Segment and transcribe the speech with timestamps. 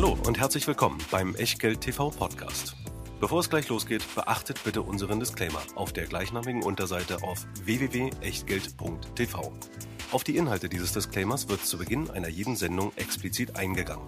[0.00, 2.76] Hallo und herzlich willkommen beim Echtgeld TV Podcast.
[3.18, 9.52] Bevor es gleich losgeht, beachtet bitte unseren Disclaimer auf der gleichnamigen Unterseite auf www.echtgeld.tv.
[10.12, 14.06] Auf die Inhalte dieses Disclaimers wird zu Beginn einer jeden Sendung explizit eingegangen.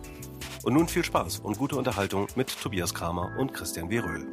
[0.63, 3.99] Und nun viel Spaß und gute Unterhaltung mit Tobias Kramer und Christian W.
[3.99, 4.29] Röhl.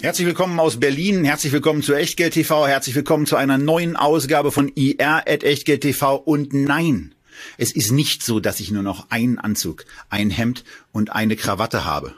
[0.00, 4.52] Herzlich willkommen aus Berlin, herzlich willkommen zu Echtgeld TV, herzlich willkommen zu einer neuen Ausgabe
[4.52, 7.16] von IR at Echtgeld TV und nein,
[7.56, 11.84] es ist nicht so, dass ich nur noch einen Anzug, ein Hemd und eine Krawatte
[11.84, 12.14] habe.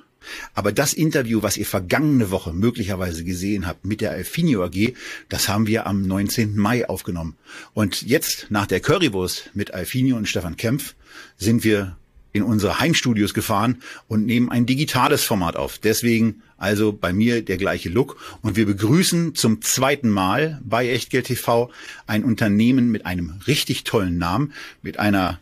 [0.55, 4.95] Aber das Interview, was ihr vergangene Woche möglicherweise gesehen habt mit der Alfinio AG,
[5.29, 6.57] das haben wir am 19.
[6.57, 7.37] Mai aufgenommen.
[7.75, 10.95] Und jetzt, nach der Currywurst mit Alfinio und Stefan Kempf,
[11.39, 11.97] sind wir
[12.33, 15.79] in unsere Heimstudios gefahren und nehmen ein digitales Format auf.
[15.79, 18.17] Deswegen also bei mir der gleiche Look.
[18.43, 21.71] Und wir begrüßen zum zweiten Mal bei Echtgeld TV
[22.07, 25.41] ein Unternehmen mit einem richtig tollen Namen, mit einer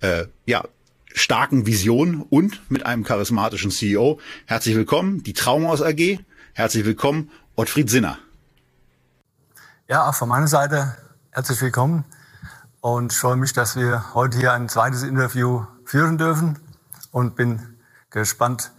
[0.00, 0.64] äh, ja,
[1.12, 4.20] starken Vision und mit einem charismatischen CEO.
[4.46, 6.20] Herzlich willkommen, die Traumhaus AG.
[6.54, 8.18] Herzlich willkommen, Ottfried Sinner.
[9.88, 10.96] Ja, auch von meiner Seite
[11.32, 12.04] herzlich willkommen
[12.80, 16.56] und freue mich, dass wir heute hier ein zweites Interview führen dürfen
[17.10, 17.58] und bin
[18.10, 18.70] gespannt,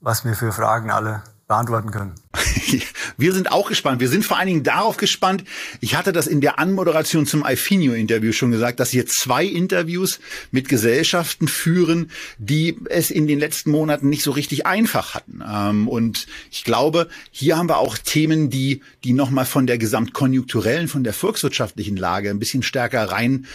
[0.00, 2.14] was wir für Fragen alle beantworten können.
[3.16, 4.00] Wir sind auch gespannt.
[4.00, 5.42] Wir sind vor allen Dingen darauf gespannt.
[5.80, 10.20] Ich hatte das in der Anmoderation zum Ifinio-Interview schon gesagt, dass wir zwei Interviews
[10.52, 15.42] mit Gesellschaften führen, die es in den letzten Monaten nicht so richtig einfach hatten.
[15.44, 20.86] Ähm, und ich glaube, hier haben wir auch Themen, die, die nochmal von der gesamtkonjunkturellen,
[20.86, 23.46] von der volkswirtschaftlichen Lage ein bisschen stärker rein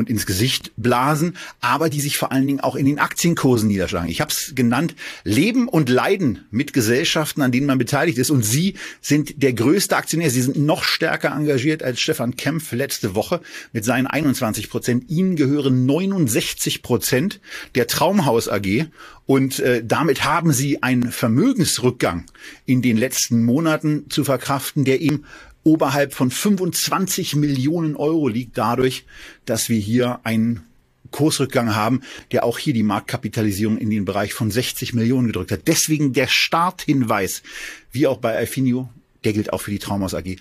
[0.00, 4.08] und ins Gesicht blasen, aber die sich vor allen Dingen auch in den Aktienkursen niederschlagen.
[4.08, 8.30] Ich habe es genannt, Leben und Leiden mit Gesellschaften, an denen man beteiligt ist.
[8.30, 10.30] Und Sie sind der größte Aktionär.
[10.30, 13.40] Sie sind noch stärker engagiert als Stefan Kempf letzte Woche
[13.72, 15.10] mit seinen 21 Prozent.
[15.10, 17.40] Ihnen gehören 69 Prozent
[17.74, 18.86] der Traumhaus AG.
[19.26, 22.24] Und äh, damit haben Sie einen Vermögensrückgang
[22.66, 25.24] in den letzten Monaten zu verkraften, der ihm
[25.64, 29.04] oberhalb von 25 Millionen Euro liegt dadurch,
[29.44, 30.62] dass wir hier einen
[31.10, 35.62] Kursrückgang haben, der auch hier die Marktkapitalisierung in den Bereich von 60 Millionen gedrückt hat.
[35.66, 37.42] Deswegen der Starthinweis,
[37.90, 38.88] wie auch bei Alfinio,
[39.24, 40.36] der gilt auch für die Traumhaus AG.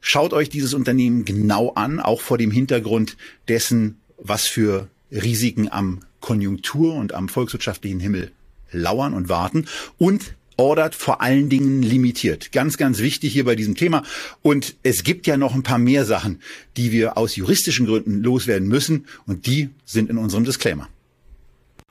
[0.00, 3.16] Schaut euch dieses Unternehmen genau an, auch vor dem Hintergrund
[3.48, 8.32] dessen, was für Risiken am Konjunktur und am volkswirtschaftlichen Himmel
[8.70, 9.66] lauern und warten
[9.98, 12.52] und ordert vor allen Dingen limitiert.
[12.52, 14.02] Ganz, ganz wichtig hier bei diesem Thema.
[14.42, 16.40] Und es gibt ja noch ein paar mehr Sachen,
[16.76, 19.06] die wir aus juristischen Gründen loswerden müssen.
[19.26, 20.88] Und die sind in unserem Disclaimer.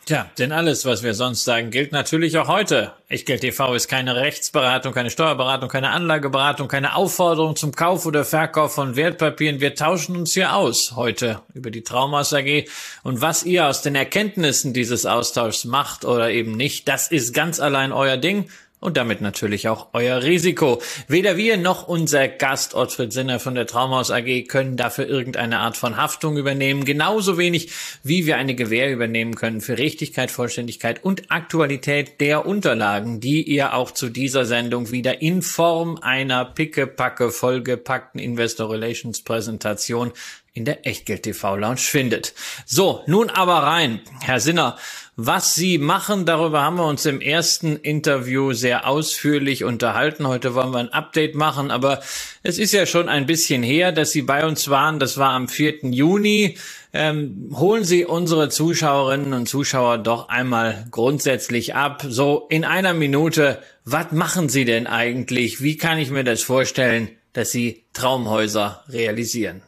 [0.05, 2.93] Tja, denn alles, was wir sonst sagen, gilt natürlich auch heute.
[3.07, 8.73] Echtgeld TV ist keine Rechtsberatung, keine Steuerberatung, keine Anlageberatung, keine Aufforderung zum Kauf oder Verkauf
[8.73, 9.61] von Wertpapieren.
[9.61, 12.65] Wir tauschen uns hier aus heute über die Traumas AG.
[13.03, 17.59] Und was ihr aus den Erkenntnissen dieses Austauschs macht oder eben nicht, das ist ganz
[17.59, 18.49] allein euer Ding
[18.81, 20.81] und damit natürlich auch euer Risiko.
[21.07, 25.77] Weder wir noch unser Gast Ottfried Sinner von der Traumhaus AG können dafür irgendeine Art
[25.77, 27.71] von Haftung übernehmen, genauso wenig
[28.03, 33.73] wie wir eine Gewähr übernehmen können für Richtigkeit, Vollständigkeit und Aktualität der Unterlagen, die ihr
[33.75, 40.11] auch zu dieser Sendung wieder in Form einer pickepacke vollgepackten Investor Relations Präsentation
[40.53, 42.33] in der Echtgeld TV Lounge findet.
[42.65, 44.01] So, nun aber rein.
[44.21, 44.77] Herr Sinner,
[45.25, 50.27] was Sie machen, darüber haben wir uns im ersten Interview sehr ausführlich unterhalten.
[50.27, 52.01] Heute wollen wir ein Update machen, aber
[52.41, 54.99] es ist ja schon ein bisschen her, dass Sie bei uns waren.
[54.99, 55.91] Das war am 4.
[55.91, 56.57] Juni.
[56.93, 62.03] Ähm, holen Sie unsere Zuschauerinnen und Zuschauer doch einmal grundsätzlich ab.
[62.07, 65.61] So in einer Minute, was machen Sie denn eigentlich?
[65.61, 69.61] Wie kann ich mir das vorstellen, dass Sie Traumhäuser realisieren?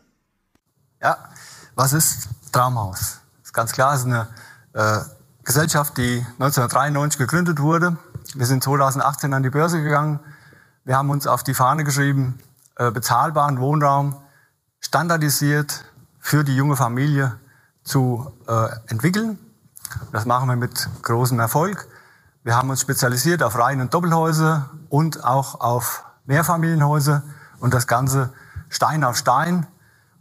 [1.02, 1.30] Ja,
[1.76, 3.20] was ist Traumhaus?
[3.44, 4.30] Ist ganz klar, ist eine
[4.74, 5.00] äh,
[5.44, 7.98] Gesellschaft, die 1993 gegründet wurde.
[8.34, 10.20] Wir sind 2018 an die Börse gegangen.
[10.86, 12.40] Wir haben uns auf die Fahne geschrieben,
[12.78, 14.16] äh, bezahlbaren Wohnraum
[14.80, 15.86] standardisiert
[16.20, 17.38] für die junge Familie
[17.84, 19.38] zu äh, entwickeln.
[20.12, 21.88] Das machen wir mit großem Erfolg.
[22.44, 27.24] Wir haben uns spezialisiert auf Reihen- und Doppelhäuser und auch auf Mehrfamilienhäuser
[27.60, 28.34] und das Ganze
[28.70, 29.68] Stein auf Stein.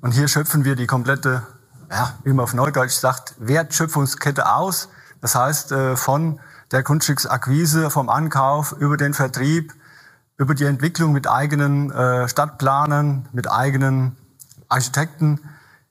[0.00, 1.43] Und hier schöpfen wir die komplette,
[1.91, 4.88] ja, wie man auf Neudeutsch sagt, Wertschöpfungskette aus.
[5.23, 6.41] Das heißt, äh, von
[6.73, 9.73] der Grundstücksakquise, vom Ankauf über den Vertrieb,
[10.37, 14.17] über die Entwicklung mit eigenen äh, Stadtplanern, mit eigenen
[14.69, 15.41] Architekten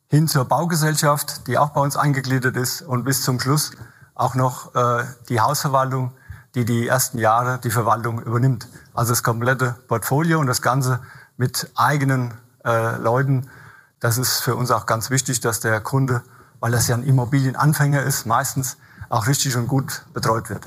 [0.09, 3.71] hin zur Baugesellschaft, die auch bei uns eingegliedert ist und bis zum Schluss
[4.15, 6.11] auch noch äh, die Hausverwaltung,
[6.53, 8.67] die die ersten Jahre die Verwaltung übernimmt.
[8.93, 10.99] Also das komplette Portfolio und das Ganze
[11.37, 12.33] mit eigenen
[12.63, 13.49] Leuten.
[13.99, 16.21] Das ist für uns auch ganz wichtig, dass der Kunde,
[16.59, 18.77] weil das ja ein Immobilienanfänger ist, meistens
[19.11, 20.63] auch richtig und gut betreut wird.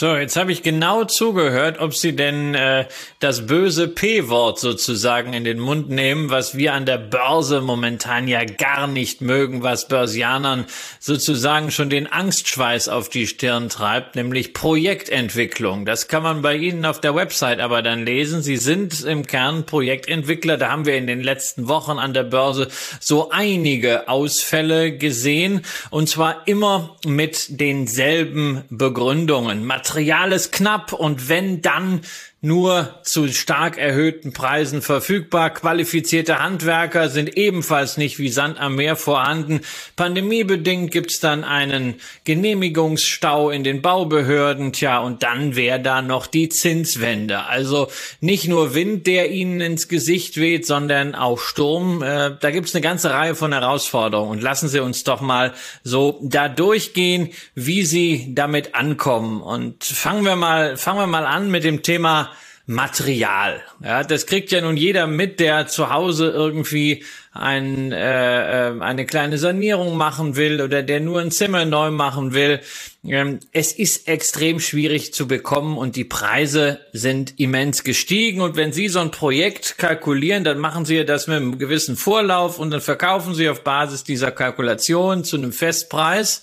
[0.00, 2.86] So, jetzt habe ich genau zugehört, ob Sie denn äh,
[3.18, 8.44] das böse P-Wort sozusagen in den Mund nehmen, was wir an der Börse momentan ja
[8.44, 10.66] gar nicht mögen, was Börsianern
[11.00, 15.84] sozusagen schon den Angstschweiß auf die Stirn treibt, nämlich Projektentwicklung.
[15.84, 18.40] Das kann man bei Ihnen auf der Website aber dann lesen.
[18.40, 20.58] Sie sind im Kern Projektentwickler.
[20.58, 22.68] Da haben wir in den letzten Wochen an der Börse
[23.00, 29.66] so einige Ausfälle gesehen und zwar immer mit denselben Begründungen.
[29.88, 32.02] Material ist knapp und wenn dann
[32.40, 35.50] nur zu stark erhöhten Preisen verfügbar.
[35.50, 39.62] Qualifizierte Handwerker sind ebenfalls nicht wie Sand am Meer vorhanden.
[39.96, 44.72] Pandemiebedingt gibt's dann einen Genehmigungsstau in den Baubehörden.
[44.72, 47.46] Tja, und dann wäre da noch die Zinswende.
[47.46, 47.88] Also
[48.20, 52.02] nicht nur Wind, der ihnen ins Gesicht weht, sondern auch Sturm.
[52.02, 54.30] Äh, da gibt's eine ganze Reihe von Herausforderungen.
[54.30, 59.42] Und lassen Sie uns doch mal so da durchgehen, wie Sie damit ankommen.
[59.42, 62.28] Und fangen wir mal, fangen wir mal an mit dem Thema
[62.70, 63.62] Material.
[63.82, 69.06] Ja, das kriegt ja nun jeder mit, der zu Hause irgendwie ein, äh, äh, eine
[69.06, 72.60] kleine Sanierung machen will oder der nur ein Zimmer neu machen will.
[73.04, 78.42] Ähm, es ist extrem schwierig zu bekommen und die Preise sind immens gestiegen.
[78.42, 82.58] Und wenn Sie so ein Projekt kalkulieren, dann machen Sie das mit einem gewissen Vorlauf
[82.58, 86.42] und dann verkaufen Sie auf Basis dieser Kalkulation zu einem Festpreis.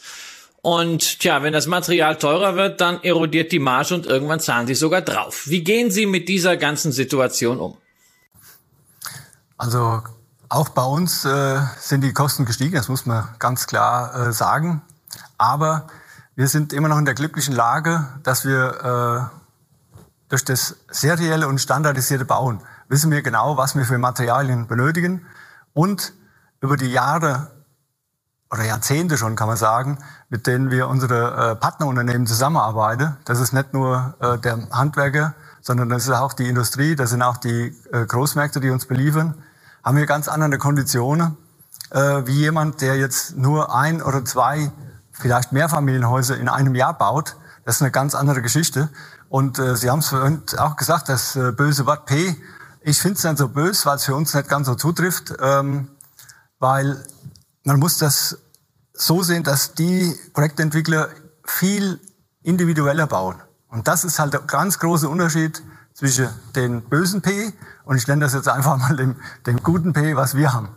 [0.65, 4.73] Und tja, wenn das Material teurer wird, dann erodiert die Marge und irgendwann zahlen Sie
[4.73, 5.43] sogar drauf.
[5.45, 7.77] Wie gehen Sie mit dieser ganzen Situation um?
[9.59, 10.01] Also
[10.49, 14.81] auch bei uns äh, sind die Kosten gestiegen, das muss man ganz klar äh, sagen.
[15.37, 15.85] Aber
[16.35, 19.37] wir sind immer noch in der glücklichen Lage, dass wir äh,
[20.29, 22.59] durch das serielle und standardisierte Bauen
[22.89, 25.27] wissen wir genau, was wir für Materialien benötigen
[25.75, 26.13] und
[26.59, 27.51] über die Jahre
[28.51, 29.97] oder Jahrzehnte schon, kann man sagen,
[30.29, 33.17] mit denen wir unsere äh, Partnerunternehmen zusammenarbeiten.
[33.25, 37.21] Das ist nicht nur äh, der Handwerker, sondern das ist auch die Industrie, das sind
[37.21, 39.35] auch die äh, Großmärkte, die uns beliefern.
[39.83, 41.37] Haben wir ganz andere Konditionen
[41.91, 44.71] äh, wie jemand, der jetzt nur ein oder zwei,
[45.11, 47.37] vielleicht Mehrfamilienhäuser in einem Jahr baut.
[47.65, 48.89] Das ist eine ganz andere Geschichte.
[49.29, 52.35] Und äh, Sie haben es auch gesagt, das äh, böse Wort P.
[52.81, 55.89] Ich finde es nicht so böse, weil es für uns nicht ganz so zutrifft, ähm,
[56.59, 57.03] weil
[57.65, 58.37] man muss das
[58.93, 61.09] so sehen, dass die Projektentwickler
[61.43, 61.99] viel
[62.43, 63.35] individueller bauen.
[63.67, 65.61] Und das ist halt der ganz große Unterschied
[65.93, 67.51] zwischen den bösen P
[67.83, 69.15] und ich nenne das jetzt einfach mal dem,
[69.45, 70.69] dem guten P, was wir haben.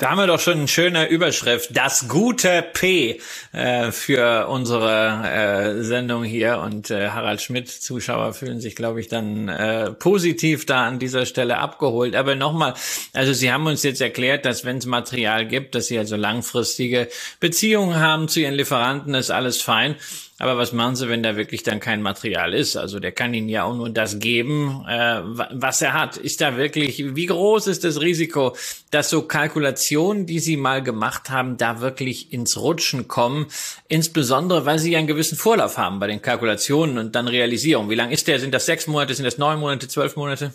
[0.00, 1.76] Da haben wir doch schon eine schöne Überschrift.
[1.76, 3.20] Das gute P
[3.52, 6.60] äh, für unsere äh, Sendung hier.
[6.60, 11.26] Und äh, Harald Schmidt, Zuschauer fühlen sich, glaube ich, dann äh, positiv da an dieser
[11.26, 12.16] Stelle abgeholt.
[12.16, 12.72] Aber nochmal,
[13.12, 17.10] also Sie haben uns jetzt erklärt, dass wenn es Material gibt, dass Sie also langfristige
[17.38, 19.96] Beziehungen haben zu Ihren Lieferanten, ist alles fein.
[20.40, 22.74] Aber was machen Sie, wenn da wirklich dann kein Material ist?
[22.74, 26.16] Also der kann Ihnen ja auch nur das geben, äh, was er hat.
[26.16, 28.56] Ist da wirklich, wie groß ist das Risiko,
[28.90, 33.48] dass so Kalkulationen, die Sie mal gemacht haben, da wirklich ins Rutschen kommen?
[33.88, 37.90] Insbesondere, weil Sie ja einen gewissen Vorlauf haben bei den Kalkulationen und dann Realisierung.
[37.90, 38.40] Wie lang ist der?
[38.40, 39.14] Sind das sechs Monate?
[39.14, 39.88] Sind das neun Monate?
[39.88, 40.54] Zwölf Monate?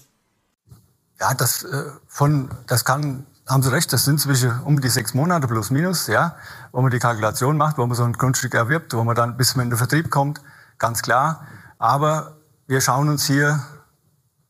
[1.20, 5.14] Ja, das äh, von, das kann haben Sie recht, das sind zwischen um die sechs
[5.14, 6.36] Monate plus minus, ja,
[6.72, 9.56] wo man die Kalkulation macht, wo man so ein Grundstück erwirbt, wo man dann bis
[9.56, 10.42] man in den Vertrieb kommt,
[10.80, 11.42] ganz klar.
[11.78, 13.64] Aber wir schauen uns hier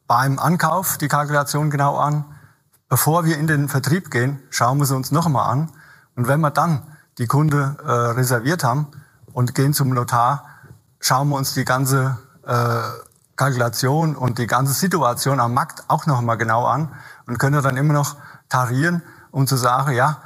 [0.08, 2.24] beim Ankauf die Kalkulation genau an.
[2.88, 5.72] Bevor wir in den Vertrieb gehen, schauen wir sie uns noch einmal an.
[6.16, 6.84] Und wenn wir dann
[7.18, 8.88] die Kunde äh, reserviert haben
[9.34, 10.46] und gehen zum Notar,
[11.00, 12.82] schauen wir uns die ganze äh,
[13.36, 16.94] Kalkulation und die ganze Situation am Markt auch noch einmal genau an
[17.28, 18.16] und können dann immer noch
[18.50, 20.18] tarieren, um zu sagen, ja,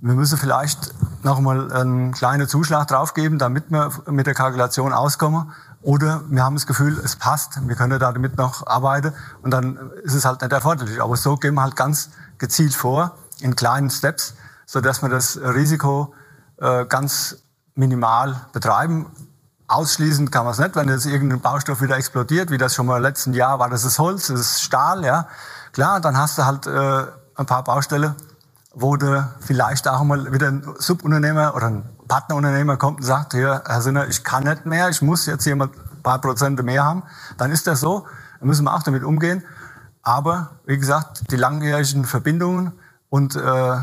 [0.00, 5.52] wir müssen vielleicht noch mal einen kleinen Zuschlag draufgeben, damit wir mit der Kalkulation auskommen.
[5.82, 9.78] Oder wir haben das Gefühl, es passt, wir können da damit noch arbeiten und dann
[10.02, 11.00] ist es halt nicht erforderlich.
[11.00, 14.34] Aber so gehen wir halt ganz gezielt vor, in kleinen Steps,
[14.66, 16.12] so dass wir das Risiko
[16.58, 17.36] äh, ganz
[17.74, 19.06] minimal betreiben.
[19.68, 23.00] Ausschließend kann man es nicht, wenn jetzt irgendein Baustoff wieder explodiert, wie das schon mal
[23.00, 25.28] letzten Jahr war, das ist Holz, das ist Stahl, ja.
[25.72, 28.14] Klar, dann hast du halt äh, ein paar Baustellen,
[28.74, 33.62] wo du vielleicht auch mal wieder ein Subunternehmer oder ein Partnerunternehmer kommt und sagt, hier,
[33.66, 36.84] Herr Sinner, ich kann nicht mehr, ich muss jetzt hier mal ein paar Prozente mehr
[36.84, 37.02] haben,
[37.38, 38.06] dann ist das so.
[38.40, 39.42] Da müssen wir auch damit umgehen.
[40.02, 42.72] Aber, wie gesagt, die langjährigen Verbindungen
[43.08, 43.40] und äh,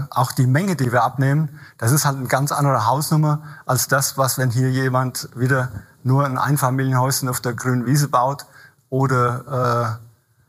[0.09, 4.17] auch die Menge, die wir abnehmen, das ist halt eine ganz andere Hausnummer als das,
[4.17, 5.69] was, wenn hier jemand wieder
[6.03, 8.45] nur ein Einfamilienhäuschen auf der grünen Wiese baut
[8.89, 10.05] oder äh,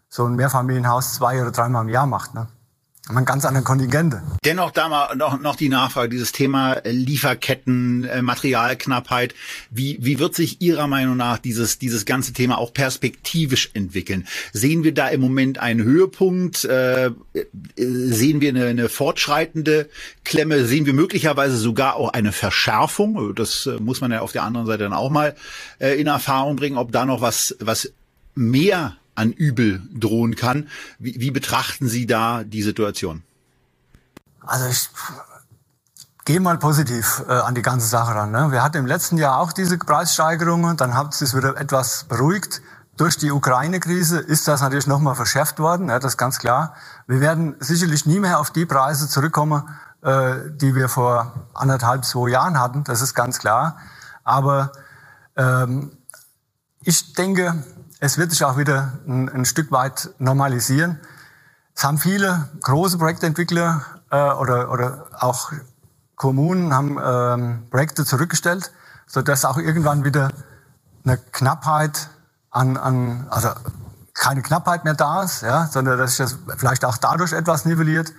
[0.09, 2.35] so ein Mehrfamilienhaus zwei oder dreimal im Jahr macht.
[2.35, 2.47] Ne?
[3.13, 4.23] Man ganz andere Kontingente.
[4.45, 9.35] Dennoch da mal noch, noch die Nachfrage, dieses Thema äh, Lieferketten, äh, Materialknappheit.
[9.71, 14.27] Wie, wie wird sich Ihrer Meinung nach dieses, dieses ganze Thema auch perspektivisch entwickeln?
[14.53, 16.65] Sehen wir da im Moment einen Höhepunkt?
[16.65, 17.11] Äh,
[17.77, 19.91] sehen wir eine, eine fortschreitende
[20.25, 20.65] Klemme?
[20.65, 23.35] Sehen wir möglicherweise sogar auch eine Verschärfung?
[23.35, 25.35] Das muss man ja auf der anderen Seite dann auch mal
[25.79, 27.93] in Erfahrung bringen, ob da noch was, was
[28.35, 30.69] mehr an Übel drohen kann.
[30.99, 33.23] Wie, wie betrachten Sie da die Situation?
[34.41, 34.91] Also ich
[36.25, 38.31] gehe mal positiv äh, an die ganze Sache ran.
[38.31, 38.51] Ne?
[38.51, 42.63] Wir hatten im letzten Jahr auch diese Preissteigerungen, dann hat es wieder etwas beruhigt.
[42.97, 46.75] Durch die Ukraine-Krise ist das natürlich nochmal verschärft worden, ja, das ist ganz klar.
[47.09, 49.69] Wir werden sicherlich nie mehr auf die Preise zurückkommen,
[50.03, 53.79] äh, die wir vor anderthalb, zwei Jahren hatten, das ist ganz klar.
[54.23, 54.71] Aber
[55.37, 55.99] ähm,
[56.83, 57.65] ich denke,
[58.05, 61.01] es wird sich auch wieder ein, ein Stück weit normalisieren.
[61.75, 63.81] Es haben viele große Projektentwickler
[64.11, 65.53] äh, oder, oder auch
[66.15, 68.73] Kommunen haben ähm, Projekte zurückgestellt,
[69.07, 70.33] so dass auch irgendwann wieder
[71.05, 72.11] eine Knappheit
[72.51, 73.49] an, an also
[74.13, 78.13] keine Knappheit mehr da ist, ja, sondern dass sich das vielleicht auch dadurch etwas nivelliert.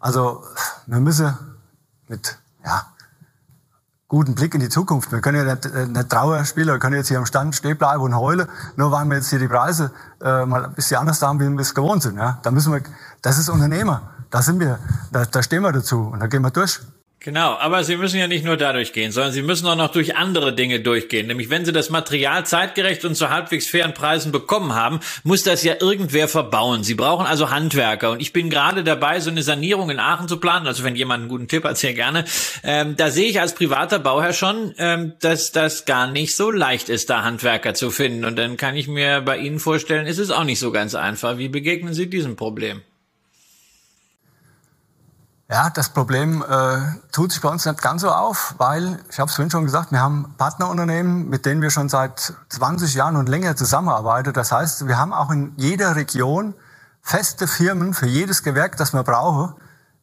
[0.00, 0.42] Also
[0.86, 1.36] wir müssen
[2.08, 2.86] mit ja,
[4.10, 5.12] guten Blick in die Zukunft.
[5.12, 8.02] Wir können ja nicht, äh, nicht Trauerspieler, wir können jetzt hier am Stand stehen bleiben
[8.02, 11.38] und heulen, nur weil wir jetzt hier die Preise äh, mal ein bisschen anders haben,
[11.38, 12.16] wie wir es gewohnt sind.
[12.16, 12.38] Ja?
[12.42, 12.82] Da müssen wir,
[13.22, 14.80] das ist Unternehmer, da sind wir,
[15.12, 16.80] da, da stehen wir dazu und da gehen wir durch.
[17.22, 20.16] Genau, aber Sie müssen ja nicht nur dadurch gehen, sondern Sie müssen auch noch durch
[20.16, 21.26] andere Dinge durchgehen.
[21.26, 25.62] Nämlich wenn Sie das Material zeitgerecht und zu halbwegs fairen Preisen bekommen haben, muss das
[25.62, 26.82] ja irgendwer verbauen.
[26.82, 28.10] Sie brauchen also Handwerker.
[28.12, 30.66] Und ich bin gerade dabei, so eine Sanierung in Aachen zu planen.
[30.66, 32.24] Also wenn jemand einen guten Tipp hat, sehr gerne.
[32.62, 36.88] Ähm, da sehe ich als privater Bauherr schon, ähm, dass das gar nicht so leicht
[36.88, 38.24] ist, da Handwerker zu finden.
[38.24, 41.36] Und dann kann ich mir bei Ihnen vorstellen, ist es auch nicht so ganz einfach.
[41.36, 42.80] Wie begegnen Sie diesem Problem?
[45.50, 46.78] Ja, das Problem äh,
[47.10, 49.90] tut sich bei uns nicht ganz so auf, weil, ich habe es vorhin schon gesagt,
[49.90, 54.32] wir haben Partnerunternehmen, mit denen wir schon seit 20 Jahren und länger zusammenarbeiten.
[54.32, 56.54] Das heißt, wir haben auch in jeder Region
[57.02, 59.54] feste Firmen für jedes Gewerk, das wir brauchen,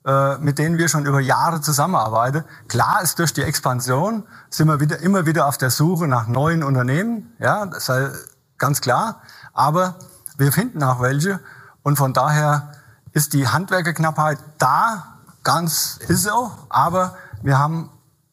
[0.06, 2.44] äh, mit denen wir schon über Jahre zusammenarbeiten.
[2.68, 6.62] Klar ist durch die Expansion sind wir wieder, immer wieder auf der Suche nach neuen
[6.62, 9.22] Unternehmen, ja, das ist ganz klar.
[9.54, 9.96] Aber
[10.38, 11.40] wir finden auch welche
[11.84, 12.74] und von daher
[13.14, 15.17] ist die Handwerkerknappheit da,
[15.48, 17.90] ganz ist so, aber wir haben,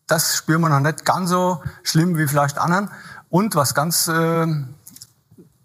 [0.09, 2.91] das spüren wir noch nicht ganz so schlimm wie vielleicht anderen.
[3.31, 4.47] Und was ganz, äh,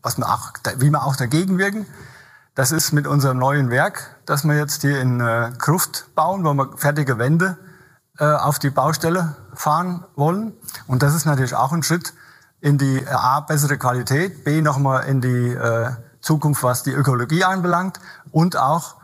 [0.04, 1.88] was wir auch, wie wir auch dagegen wirken,
[2.54, 6.54] das ist mit unserem neuen Werk, das wir jetzt hier in äh, Gruft bauen, wo
[6.54, 7.58] wir fertige Wände
[8.20, 10.54] äh, auf die Baustelle fahren wollen.
[10.86, 12.14] Und das ist natürlich auch ein Schritt
[12.62, 18.00] in die A, bessere Qualität, B, nochmal in die äh, Zukunft, was die Ökologie anbelangt
[18.30, 18.99] und auch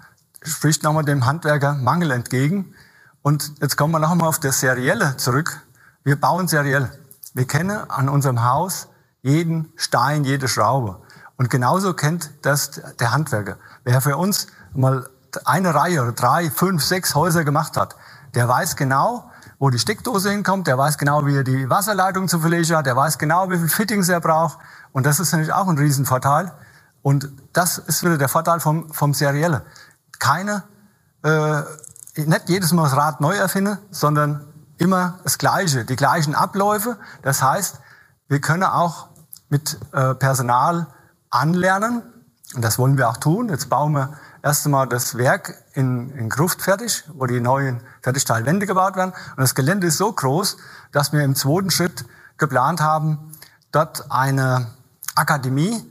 [0.45, 2.73] spricht nochmal dem Handwerker Mangel entgegen.
[3.21, 5.61] Und jetzt kommen wir noch einmal auf das Serielle zurück.
[6.03, 6.91] Wir bauen seriell.
[7.33, 8.87] Wir kennen an unserem Haus
[9.21, 11.01] jeden Stein, jede Schraube.
[11.37, 13.57] Und genauso kennt das der Handwerker.
[13.83, 15.09] Wer für uns mal
[15.43, 17.95] eine Reihe oder drei, fünf, sechs Häuser gemacht hat,
[18.35, 22.39] der weiß genau, wo die Steckdose hinkommt, der weiß genau, wie er die Wasserleitung zu
[22.39, 24.59] verlegen hat, der weiß genau, wie viel Fittings er braucht.
[24.91, 26.53] Und das ist natürlich auch ein Riesenvorteil.
[27.01, 29.63] Und das ist wieder der Vorteil vom, vom Serielle
[30.25, 30.63] keine,
[31.23, 31.61] äh,
[32.15, 34.45] nicht jedes Mal das Rad neu erfinden, sondern
[34.77, 36.97] immer das Gleiche, die gleichen Abläufe.
[37.21, 37.79] Das heißt,
[38.27, 39.09] wir können auch
[39.49, 40.87] mit äh, Personal
[41.29, 42.01] anlernen,
[42.55, 43.49] und das wollen wir auch tun.
[43.49, 48.65] Jetzt bauen wir erst einmal das Werk in, in Gruft fertig, wo die neuen Fertigteilwände
[48.65, 49.11] gebaut werden.
[49.11, 50.57] Und das Gelände ist so groß,
[50.91, 52.05] dass wir im zweiten Schritt
[52.37, 53.31] geplant haben,
[53.71, 54.67] dort eine
[55.15, 55.85] Akademie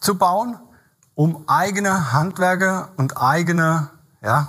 [0.00, 0.58] zu bauen,
[1.14, 3.90] um eigene Handwerker und eigene,
[4.22, 4.48] ja,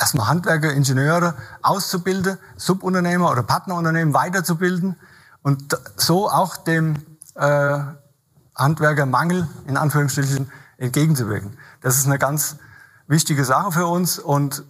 [0.00, 4.96] erstmal Handwerker, Ingenieure auszubilden, Subunternehmer oder Partnerunternehmen weiterzubilden
[5.42, 6.96] und so auch dem
[7.34, 7.78] äh,
[8.54, 11.56] Handwerkermangel in Anführungsstrichen entgegenzuwirken.
[11.80, 12.56] Das ist eine ganz
[13.06, 14.64] wichtige Sache für uns und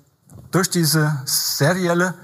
[0.50, 2.14] durch diese serielle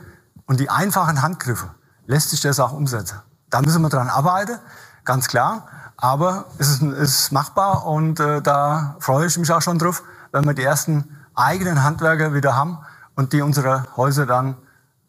[0.47, 1.71] und die einfachen Handgriffe
[2.07, 3.21] lässt sich das auch umsetzen.
[3.51, 4.59] Da müssen wir dran arbeiten,
[5.05, 5.69] ganz klar.
[5.97, 10.03] Aber es ist, es ist machbar und äh, da freue ich mich auch schon drauf,
[10.33, 12.79] wenn wir die ersten eigenen Handwerker wieder haben
[13.15, 14.57] und die unsere Häuser dann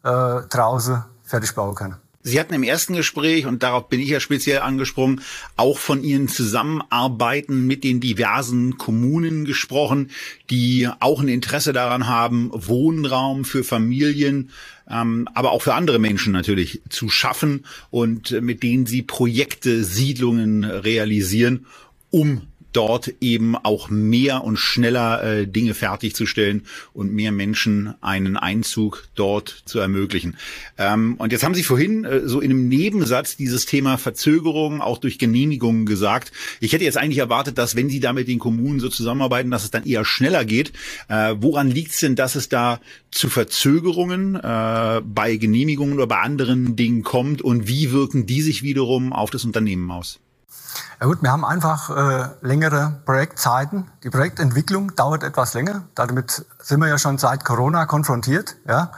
[0.04, 1.96] äh, draußen fertig bauen können.
[2.28, 5.20] Sie hatten im ersten Gespräch, und darauf bin ich ja speziell angesprungen,
[5.56, 10.10] auch von Ihren Zusammenarbeiten mit den diversen Kommunen gesprochen,
[10.50, 14.50] die auch ein Interesse daran haben, Wohnraum für Familien,
[14.90, 20.64] ähm, aber auch für andere Menschen natürlich zu schaffen und mit denen Sie Projekte, Siedlungen
[20.64, 21.66] realisieren,
[22.10, 22.42] um
[22.76, 29.62] dort eben auch mehr und schneller äh, Dinge fertigzustellen und mehr Menschen einen Einzug dort
[29.64, 30.36] zu ermöglichen.
[30.76, 34.98] Ähm, und jetzt haben Sie vorhin äh, so in einem Nebensatz dieses Thema Verzögerung auch
[34.98, 36.32] durch Genehmigungen gesagt.
[36.60, 39.64] Ich hätte jetzt eigentlich erwartet, dass wenn Sie da mit den Kommunen so zusammenarbeiten, dass
[39.64, 40.72] es dann eher schneller geht.
[41.08, 42.80] Äh, woran liegt es denn, dass es da
[43.10, 48.62] zu Verzögerungen äh, bei Genehmigungen oder bei anderen Dingen kommt und wie wirken die sich
[48.62, 50.20] wiederum auf das Unternehmen aus?
[51.00, 53.90] Ja gut, wir haben einfach äh, längere Projektzeiten.
[54.02, 55.82] Die Projektentwicklung dauert etwas länger.
[55.94, 58.56] Damit sind wir ja schon seit Corona konfrontiert.
[58.66, 58.92] Ja.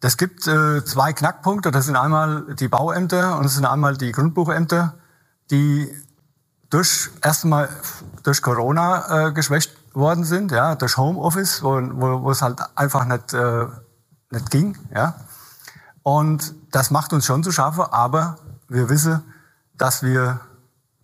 [0.00, 1.72] Das gibt äh, zwei Knackpunkte.
[1.72, 4.94] Das sind einmal die Bauämter und das sind einmal die Grundbuchämter,
[5.50, 5.92] die
[6.70, 7.68] durch erstmal
[8.22, 13.04] durch Corona äh, geschwächt worden sind, ja, durch Homeoffice, wo, wo, wo es halt einfach
[13.06, 13.66] nicht, äh,
[14.30, 14.78] nicht ging.
[14.94, 15.14] Ja.
[16.02, 19.22] Und das macht uns schon zu schaffen, aber wir wissen,
[19.76, 20.40] dass wir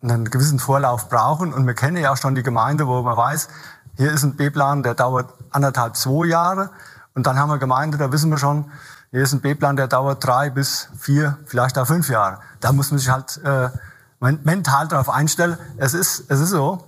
[0.04, 1.52] einen gewissen Vorlauf brauchen.
[1.52, 3.48] Und wir kennen ja auch schon die Gemeinde, wo man weiß,
[3.96, 6.70] hier ist ein B-Plan, der dauert anderthalb, zwei Jahre.
[7.14, 8.70] Und dann haben wir Gemeinde, da wissen wir schon,
[9.10, 12.40] hier ist ein B-Plan, der dauert drei bis vier, vielleicht auch fünf Jahre.
[12.60, 13.70] Da muss man sich halt äh,
[14.18, 15.56] mental darauf einstellen.
[15.76, 16.84] Es ist, es ist so,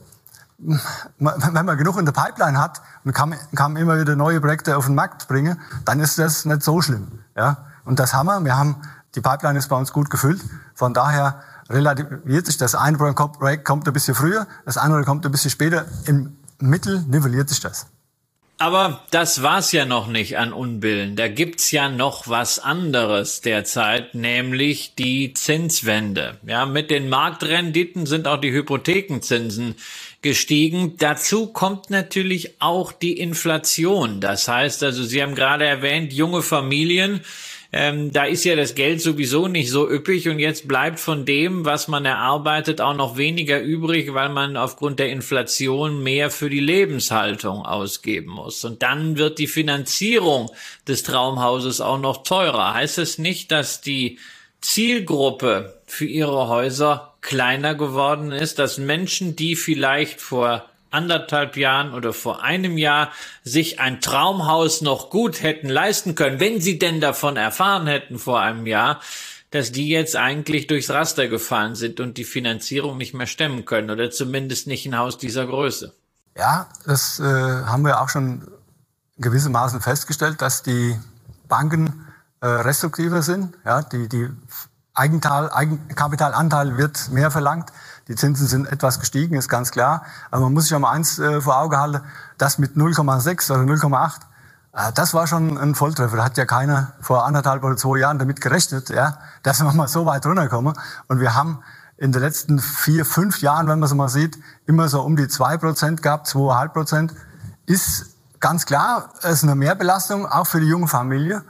[0.58, 4.86] wenn man genug in der Pipeline hat und kann, kann immer wieder neue Projekte auf
[4.86, 7.20] den Markt bringen, dann ist das nicht so schlimm.
[7.36, 7.58] Ja?
[7.84, 8.44] Und das haben wir.
[8.44, 8.82] Wir haben,
[9.14, 10.42] die Pipeline ist bei uns gut gefüllt.
[10.74, 12.74] Von daher relativiert sich das.
[12.74, 15.86] eine Projekt kommt ein bisschen früher, das andere kommt ein bisschen später.
[16.06, 17.86] Im Mittel nivelliert sich das.
[18.58, 21.14] Aber das war's ja noch nicht an Unbillen.
[21.14, 26.38] Da gibt's ja noch was anderes derzeit, nämlich die Zinswende.
[26.46, 29.74] Ja, mit den Marktrenditen sind auch die Hypothekenzinsen
[30.22, 30.96] gestiegen.
[30.96, 34.22] Dazu kommt natürlich auch die Inflation.
[34.22, 37.20] Das heißt also, Sie haben gerade erwähnt, junge Familien,
[37.78, 41.66] ähm, da ist ja das Geld sowieso nicht so üppig und jetzt bleibt von dem,
[41.66, 46.60] was man erarbeitet, auch noch weniger übrig, weil man aufgrund der Inflation mehr für die
[46.60, 48.64] Lebenshaltung ausgeben muss.
[48.64, 50.50] Und dann wird die Finanzierung
[50.88, 52.72] des Traumhauses auch noch teurer.
[52.72, 54.18] Heißt es nicht, dass die
[54.62, 60.64] Zielgruppe für ihre Häuser kleiner geworden ist, dass Menschen, die vielleicht vor
[60.96, 63.10] anderthalb Jahren oder vor einem Jahr
[63.44, 68.40] sich ein Traumhaus noch gut hätten leisten können, wenn sie denn davon erfahren hätten vor
[68.40, 69.00] einem Jahr,
[69.50, 73.90] dass die jetzt eigentlich durchs Raster gefallen sind und die Finanzierung nicht mehr stemmen können
[73.90, 75.94] oder zumindest nicht ein Haus dieser Größe.
[76.36, 78.46] Ja, das äh, haben wir auch schon
[79.18, 80.98] gewissermaßen festgestellt, dass die
[81.48, 82.06] Banken
[82.40, 83.54] äh, restriktiver sind.
[83.64, 84.28] Ja, die, die
[84.94, 87.70] Eigental, Eigenkapitalanteil wird mehr verlangt.
[88.08, 90.02] Die Zinsen sind etwas gestiegen, ist ganz klar.
[90.30, 92.00] Aber man muss sich auch mal eins äh, vor Augen halten,
[92.38, 94.20] das mit 0,6 oder 0,8,
[94.76, 96.16] äh, das war schon ein Volltreffer.
[96.16, 99.88] Da hat ja keiner vor anderthalb oder zwei Jahren damit gerechnet, ja, dass wir mal
[99.88, 100.74] so weit runterkommen.
[101.08, 101.62] Und wir haben
[101.96, 105.28] in den letzten vier, fünf Jahren, wenn man so mal sieht, immer so um die
[105.28, 107.14] zwei Prozent gehabt, zweieinhalb Prozent.
[107.64, 111.42] Ist ganz klar, ist eine Mehrbelastung, auch für die junge Familie.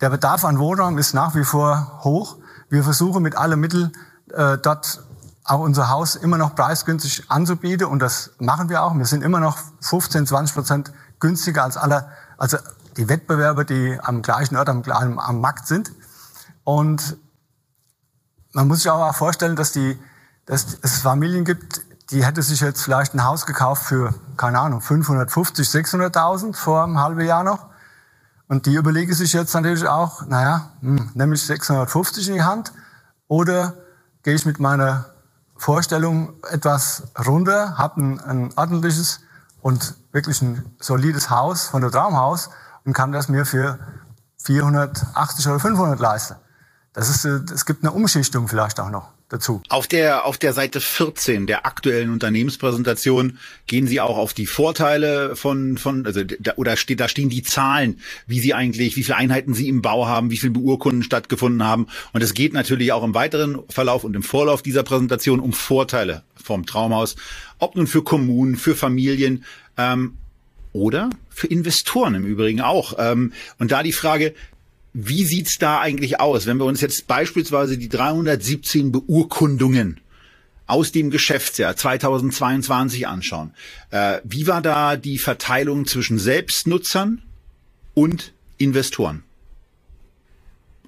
[0.00, 2.36] Der Bedarf an Wohnraum ist nach wie vor hoch.
[2.68, 3.92] Wir versuchen mit allen Mitteln
[4.32, 5.02] äh, dort
[5.48, 8.94] auch unser Haus immer noch preisgünstig anzubieten und das machen wir auch.
[8.96, 12.58] Wir sind immer noch 15, 20 Prozent günstiger als alle, also
[12.96, 15.92] die Wettbewerber, die am gleichen Ort am, am, am Markt sind.
[16.64, 17.16] Und
[18.52, 19.98] man muss sich auch vorstellen, dass, die,
[20.44, 24.80] dass es Familien gibt, die hätte sich jetzt vielleicht ein Haus gekauft für, keine Ahnung,
[24.80, 27.66] 550, 600.000 vor einem halben Jahr noch.
[28.48, 32.72] Und die überlegen sich jetzt natürlich auch, naja, hm, nehme ich 650 in die Hand
[33.28, 33.74] oder
[34.22, 35.06] gehe ich mit meiner
[35.58, 39.20] Vorstellung etwas runter, habe ein, ordentliches
[39.60, 42.48] und wirklich ein solides Haus von der Traumhaus
[42.84, 43.78] und kann das mir für
[44.38, 46.36] 480 oder 500 leisten.
[46.92, 49.62] Das ist, äh, es gibt eine Umschichtung vielleicht auch noch dazu.
[49.68, 55.36] Auf der, auf der Seite 14 der aktuellen Unternehmenspräsentation gehen Sie auch auf die Vorteile
[55.36, 59.16] von, von, also, da, oder steht, da stehen die Zahlen, wie Sie eigentlich, wie viele
[59.16, 61.86] Einheiten Sie im Bau haben, wie viele Beurkunden stattgefunden haben.
[62.12, 66.22] Und es geht natürlich auch im weiteren Verlauf und im Vorlauf dieser Präsentation um Vorteile
[66.42, 67.16] vom Traumhaus.
[67.58, 69.44] Ob nun für Kommunen, für Familien,
[69.76, 70.16] ähm,
[70.72, 72.94] oder für Investoren im Übrigen auch.
[72.98, 74.34] Ähm, und da die Frage,
[75.00, 80.00] wie sieht's da eigentlich aus, wenn wir uns jetzt beispielsweise die 317 Beurkundungen
[80.66, 83.54] aus dem Geschäftsjahr 2022 anschauen?
[83.90, 87.22] Äh, wie war da die Verteilung zwischen Selbstnutzern
[87.94, 89.22] und Investoren?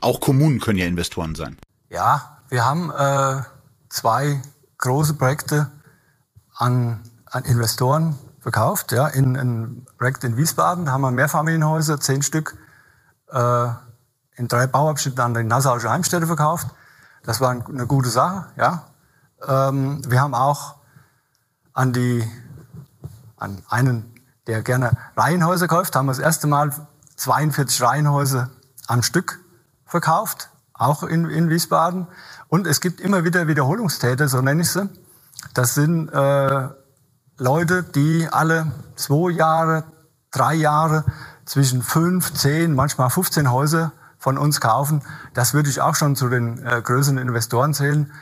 [0.01, 1.57] Auch Kommunen können ja Investoren sein.
[1.88, 3.44] Ja, wir haben äh,
[3.90, 4.42] zwei
[4.79, 5.70] große Projekte
[6.57, 8.90] an, an Investoren verkauft.
[8.90, 12.57] Ja, in, in Projekt in Wiesbaden haben wir Mehrfamilienhäuser, zehn Stück,
[13.31, 13.68] äh,
[14.40, 16.68] in drei Bauabschnitten an die Nassauische Heimstätte verkauft.
[17.22, 18.87] Das war eine gute Sache, ja.
[19.46, 20.76] Ähm, wir haben auch
[21.74, 22.26] an die,
[23.37, 24.14] an einen,
[24.46, 26.72] der gerne Reihenhäuser kauft, haben wir das erste Mal
[27.16, 28.48] 42 Reihenhäuser
[28.87, 29.40] am Stück
[29.85, 32.07] verkauft, auch in, in Wiesbaden.
[32.48, 34.88] Und es gibt immer wieder Wiederholungstäter, so nenne ich sie.
[35.53, 36.68] Das sind äh,
[37.37, 39.85] Leute, die alle zwei Jahre,
[40.31, 41.05] drei Jahre
[41.44, 45.02] zwischen fünf, zehn, manchmal 15 Häuser von uns kaufen.
[45.35, 48.12] Das würde ich auch schon zu den äh, größeren Investoren zählen.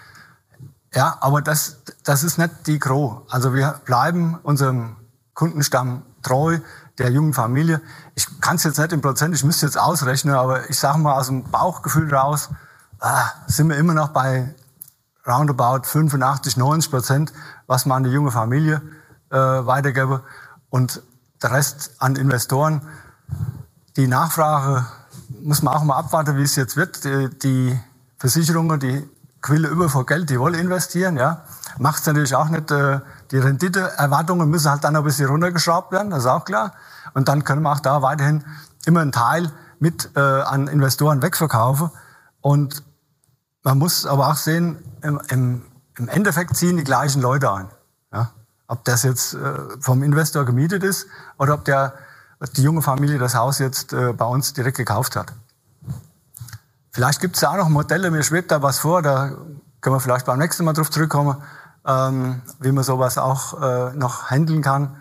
[0.95, 3.23] Ja, aber das, das ist nicht die Gros.
[3.29, 4.97] Also wir bleiben unserem
[5.35, 6.61] Kundenstamm treu,
[6.97, 7.83] der jungen Familie.
[8.15, 11.13] Ich kann es jetzt nicht im Prozent, ich müsste jetzt ausrechnen, aber ich sage mal
[11.13, 12.49] aus dem Bauchgefühl raus,
[13.01, 14.55] ah, sind wir immer noch bei
[15.27, 17.33] roundabout 85, 90 Prozent,
[17.67, 18.81] was man an die junge Familie
[19.31, 20.23] äh, weitergebe.
[20.71, 21.03] Und
[21.43, 22.83] der Rest an Investoren.
[23.97, 24.87] Die Nachfrage
[25.29, 27.05] muss man auch mal abwarten, wie es jetzt wird.
[27.05, 27.79] Die, die
[28.19, 29.09] Versicherungen, die
[29.41, 31.45] Quille über vor Geld, die wollen investieren, ja.
[31.79, 36.21] Macht natürlich auch nicht, äh, die Renditeerwartungen müssen halt dann ein bisschen runtergeschraubt werden, das
[36.21, 36.73] ist auch klar.
[37.15, 38.45] Und dann können wir auch da weiterhin
[38.85, 41.91] immer einen Teil mit äh, an Investoren wegverkaufen.
[42.41, 42.83] Und
[43.63, 45.63] man muss aber auch sehen, im, im,
[45.97, 47.69] im Endeffekt ziehen die gleichen Leute ein.
[48.13, 48.33] Ja?
[48.67, 51.07] Ob das jetzt äh, vom Investor gemietet ist
[51.39, 51.95] oder ob der,
[52.57, 55.33] die junge Familie das Haus jetzt äh, bei uns direkt gekauft hat.
[56.91, 59.33] Vielleicht gibt es ja auch noch Modelle, mir schwebt da was vor, da
[59.81, 61.37] können wir vielleicht beim nächsten Mal drauf zurückkommen,
[61.87, 64.97] ähm, wie man sowas auch äh, noch handeln kann.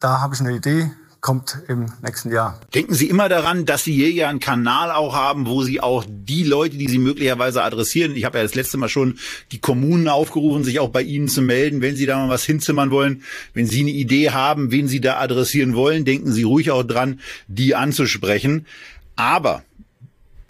[0.00, 2.60] Da habe ich eine Idee, kommt im nächsten Jahr.
[2.74, 6.04] Denken Sie immer daran, dass Sie hier ja einen Kanal auch haben, wo Sie auch
[6.08, 9.18] die Leute, die Sie möglicherweise adressieren, ich habe ja das letzte Mal schon
[9.52, 12.90] die Kommunen aufgerufen, sich auch bei Ihnen zu melden, wenn Sie da mal was hinzimmern
[12.90, 13.22] wollen.
[13.54, 17.20] Wenn Sie eine Idee haben, wen Sie da adressieren wollen, denken Sie ruhig auch dran,
[17.48, 18.66] die anzusprechen.
[19.16, 19.64] Aber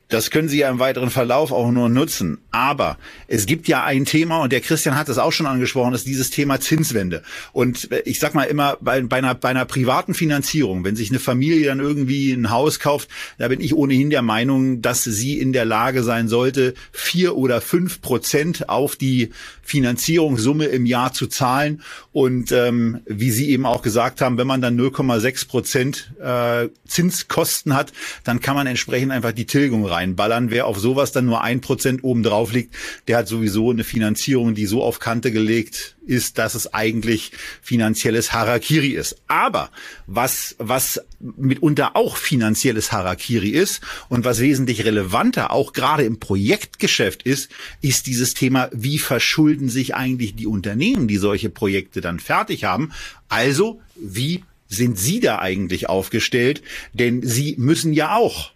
[0.08, 2.38] das können Sie ja im weiteren Verlauf auch nur nutzen.
[2.50, 6.06] Aber es gibt ja ein Thema, und der Christian hat es auch schon angesprochen, ist
[6.06, 7.22] dieses Thema Zinswende.
[7.52, 11.10] Und äh, ich sag mal immer, bei, bei, einer, bei einer privaten Finanzierung, wenn sich
[11.10, 15.38] eine Familie dann irgendwie ein Haus kauft, da bin ich ohnehin der Meinung, dass sie
[15.38, 19.30] in der Lage sein sollte, vier oder fünf Prozent auf die
[19.62, 21.82] Finanzierungssumme im Jahr zu zahlen.
[22.12, 27.74] Und ähm, wie Sie eben auch gesagt haben, wenn man dann 0,6 Prozent äh, Zinskosten
[27.74, 27.92] hat,
[28.24, 30.50] dann kann man entsprechend einfach die Tilgung reinballern.
[30.50, 32.74] Wer auf sowas dann nur ein Prozent oben liegt,
[33.06, 38.32] der hat sowieso eine Finanzierung, die so auf Kante gelegt ist, dass es eigentlich finanzielles
[38.32, 39.16] Harakiri ist.
[39.26, 39.70] Aber
[40.06, 47.24] was, was mitunter auch finanzielles Harakiri ist und was wesentlich relevanter auch gerade im Projektgeschäft
[47.24, 47.50] ist,
[47.82, 52.92] ist dieses Thema, wie verschulden sich eigentlich die Unternehmen, die solche Projekte dann fertig haben.
[53.28, 56.62] Also, wie sind Sie da eigentlich aufgestellt?
[56.92, 58.52] Denn Sie müssen ja auch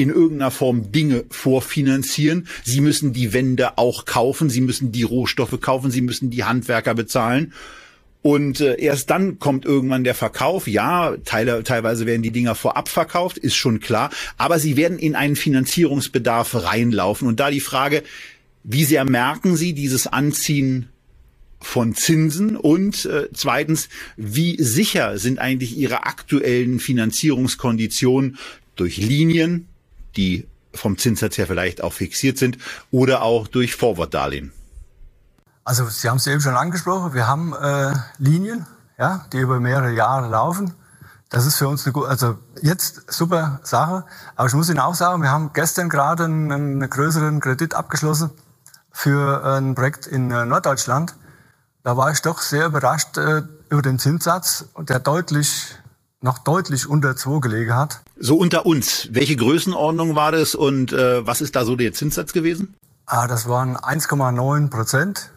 [0.00, 2.48] in irgendeiner Form Dinge vorfinanzieren.
[2.64, 6.94] Sie müssen die Wände auch kaufen, sie müssen die Rohstoffe kaufen, sie müssen die Handwerker
[6.94, 7.52] bezahlen.
[8.22, 10.68] Und äh, erst dann kommt irgendwann der Verkauf.
[10.68, 14.10] Ja, teilweise werden die Dinger vorab verkauft, ist schon klar.
[14.36, 17.26] Aber sie werden in einen Finanzierungsbedarf reinlaufen.
[17.26, 18.02] Und da die Frage,
[18.62, 20.90] wie sehr merken Sie dieses Anziehen
[21.60, 22.56] von Zinsen?
[22.56, 28.36] Und äh, zweitens, wie sicher sind eigentlich Ihre aktuellen Finanzierungskonditionen
[28.76, 29.66] durch Linien,
[30.16, 32.58] die vom Zinssatz her vielleicht auch fixiert sind
[32.90, 34.52] oder auch durch Forward-Darlehen?
[35.64, 38.66] Also Sie haben es eben schon angesprochen, wir haben äh, Linien,
[38.98, 40.74] ja, die über mehrere Jahre laufen.
[41.28, 44.04] Das ist für uns eine, also jetzt super Sache.
[44.34, 48.30] Aber ich muss Ihnen auch sagen, wir haben gestern gerade einen, einen größeren Kredit abgeschlossen
[48.90, 51.14] für ein Projekt in äh, Norddeutschland.
[51.84, 55.76] Da war ich doch sehr überrascht äh, über den Zinssatz, der deutlich
[56.22, 58.02] noch deutlich unter 2 gelegen hat.
[58.18, 62.32] So unter uns, welche Größenordnung war das und äh, was ist da so der Zinssatz
[62.32, 62.74] gewesen?
[63.06, 65.30] Ah, das waren 1,9 Prozent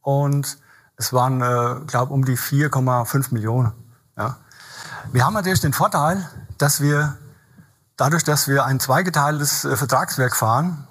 [0.00, 0.58] und
[0.96, 3.72] es waren, äh, glaube um die 4,5 Millionen.
[4.16, 4.38] Ja.
[5.12, 7.16] Wir haben natürlich den Vorteil, dass wir
[7.96, 10.86] dadurch, dass wir ein zweigeteiltes äh, Vertragswerk fahren,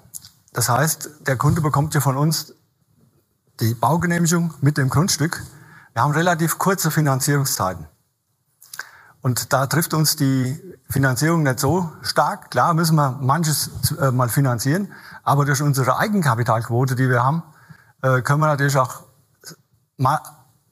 [0.52, 2.54] das heißt, der Kunde bekommt ja von uns
[3.60, 5.42] die Baugenehmigung mit dem Grundstück.
[5.92, 7.86] Wir haben relativ kurze Finanzierungszeiten.
[9.22, 12.50] Und da trifft uns die Finanzierung nicht so stark.
[12.50, 17.42] Klar müssen wir manches äh, mal finanzieren, aber durch unsere Eigenkapitalquote, die wir haben,
[18.02, 19.02] äh, können wir natürlich auch
[19.98, 20.20] mal,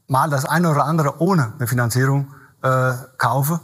[0.06, 3.60] mal das eine oder andere ohne eine Finanzierung äh, kaufen,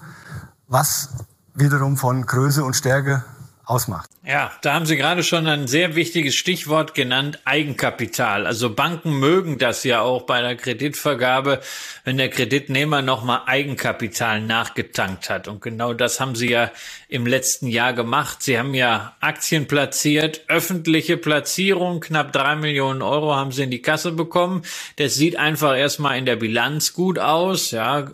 [0.67, 1.09] was
[1.55, 3.25] wiederum von Größe und Stärke
[3.65, 4.14] ausmacht.
[4.27, 8.47] Ja, da haben Sie gerade schon ein sehr wichtiges Stichwort genannt, Eigenkapital.
[8.47, 11.61] Also Banken mögen das ja auch bei der Kreditvergabe,
[12.05, 15.47] wenn der Kreditnehmer nochmal Eigenkapital nachgetankt hat.
[15.47, 16.71] Und genau das haben Sie ja
[17.09, 18.43] im letzten Jahr gemacht.
[18.43, 23.83] Sie haben ja Aktien platziert, öffentliche Platzierung, knapp drei Millionen Euro haben Sie in die
[23.83, 24.63] Kasse bekommen.
[24.97, 28.11] Das sieht einfach erstmal in der Bilanz gut aus, ja,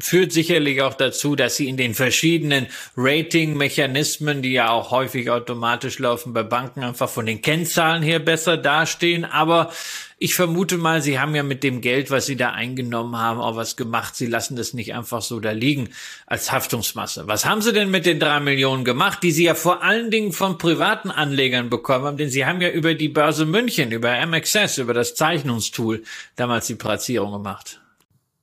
[0.00, 5.98] führt sicherlich auch dazu, dass Sie in den verschiedenen Rating-Mechanismen, die ja auch häufig automatisch
[5.98, 9.24] laufen bei Banken, einfach von den Kennzahlen her besser dastehen.
[9.24, 9.70] Aber
[10.18, 13.56] ich vermute mal, Sie haben ja mit dem Geld, was Sie da eingenommen haben, auch
[13.56, 14.16] was gemacht.
[14.16, 15.90] Sie lassen das nicht einfach so da liegen
[16.26, 17.26] als Haftungsmasse.
[17.26, 20.32] Was haben Sie denn mit den drei Millionen gemacht, die Sie ja vor allen Dingen
[20.32, 22.16] von privaten Anlegern bekommen haben?
[22.16, 26.02] Denn Sie haben ja über die Börse München, über MXS, über das Zeichnungstool
[26.36, 27.80] damals die Platzierung gemacht.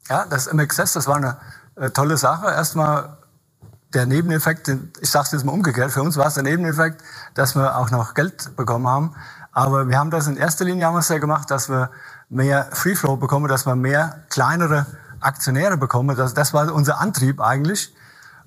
[0.09, 1.39] Ja, das MXS, das war eine
[1.77, 2.47] äh, tolle Sache.
[2.47, 3.17] Erstmal
[3.93, 4.69] der Nebeneffekt,
[5.01, 7.91] ich sage es jetzt mal umgekehrt, für uns war es der Nebeneffekt, dass wir auch
[7.91, 9.15] noch Geld bekommen haben.
[9.51, 11.91] Aber wir haben das in erster Linie haben wir es ja gemacht, dass wir
[12.29, 14.85] mehr Free Flow bekommen, dass wir mehr kleinere
[15.19, 16.15] Aktionäre bekommen.
[16.15, 17.93] Das, das war unser Antrieb eigentlich.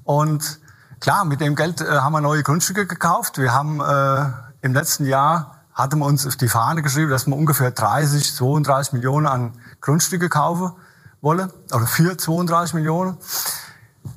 [0.04, 0.60] Und
[1.00, 3.38] klar, mit dem Geld äh, haben wir neue Grundstücke gekauft.
[3.38, 7.36] Wir haben äh, im letzten Jahr hatten wir uns auf die Fahne geschrieben, dass wir
[7.36, 10.72] ungefähr 30, 32 Millionen an Grundstücke kaufen
[11.20, 13.18] wollen, oder für 32 Millionen.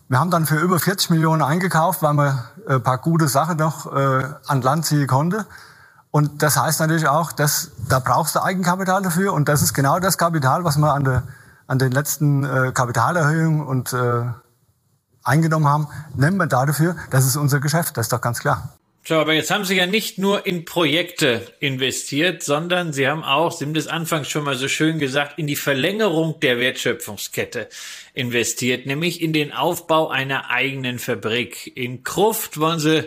[0.10, 3.92] Wir haben dann für über 40 Millionen eingekauft, weil man ein paar gute Sachen noch
[3.94, 5.46] äh, an Land ziehen konnte.
[6.12, 9.34] Und das heißt natürlich auch, dass da brauchst du Eigenkapital dafür.
[9.34, 11.24] Und das ist genau das Kapital, was wir an, der,
[11.68, 14.24] an den letzten äh, Kapitalerhöhungen und äh,
[15.24, 16.96] eingenommen haben, nehmen wir dafür.
[17.10, 18.77] Das ist unser Geschäft, das ist doch ganz klar.
[19.08, 23.54] So, aber jetzt haben Sie ja nicht nur in Projekte investiert, sondern Sie haben auch,
[23.54, 27.70] Sie haben das anfangs schon mal so schön gesagt, in die Verlängerung der Wertschöpfungskette
[28.14, 31.72] investiert, nämlich in den Aufbau einer eigenen Fabrik.
[31.78, 33.06] In Kruft wollen Sie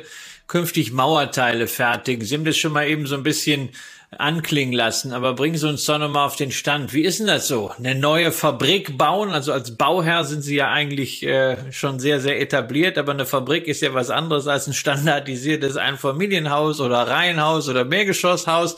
[0.50, 2.26] künftig Mauerteile fertigen.
[2.26, 3.70] Sie haben das schon mal eben so ein bisschen
[4.18, 6.92] anklingen lassen, aber bringen Sie uns doch nochmal auf den Stand.
[6.92, 7.70] Wie ist denn das so?
[7.78, 9.30] Eine neue Fabrik bauen?
[9.30, 13.68] Also als Bauherr sind Sie ja eigentlich äh, schon sehr, sehr etabliert, aber eine Fabrik
[13.68, 18.74] ist ja was anderes als ein standardisiertes Einfamilienhaus oder Reihenhaus oder Mehrgeschosshaus.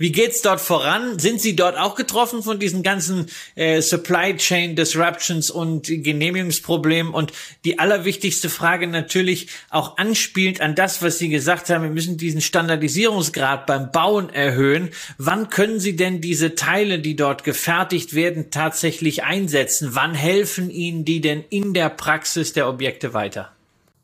[0.00, 1.18] Wie geht's dort voran?
[1.18, 7.12] Sind Sie dort auch getroffen von diesen ganzen äh, Supply Chain Disruptions und Genehmigungsproblemen?
[7.12, 7.34] Und
[7.66, 12.40] die allerwichtigste Frage natürlich auch anspielend an das, was Sie gesagt haben, wir müssen diesen
[12.40, 14.88] Standardisierungsgrad beim Bauen erhöhen.
[15.18, 19.90] Wann können Sie denn diese Teile, die dort gefertigt werden, tatsächlich einsetzen?
[19.92, 23.52] Wann helfen Ihnen die denn in der Praxis der Objekte weiter?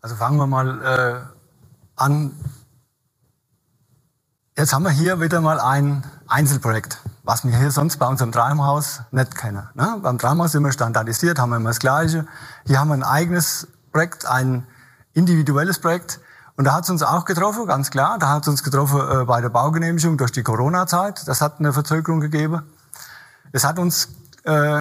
[0.02, 1.40] Also fangen wir mal äh,
[1.96, 2.32] an
[4.58, 9.02] Jetzt haben wir hier wieder mal ein Einzelprojekt, was wir hier sonst bei unserem Traumhaus
[9.10, 9.68] nicht kennen.
[9.74, 9.98] Ne?
[10.02, 12.26] Beim Traumhaus sind wir standardisiert, haben wir immer das Gleiche.
[12.64, 14.66] Hier haben wir ein eigenes Projekt, ein
[15.12, 16.20] individuelles Projekt.
[16.56, 18.18] Und da hat es uns auch getroffen, ganz klar.
[18.18, 21.28] Da hat es uns getroffen äh, bei der Baugenehmigung durch die Corona-Zeit.
[21.28, 22.62] Das hat eine Verzögerung gegeben.
[23.52, 24.08] Es hat uns
[24.44, 24.80] äh,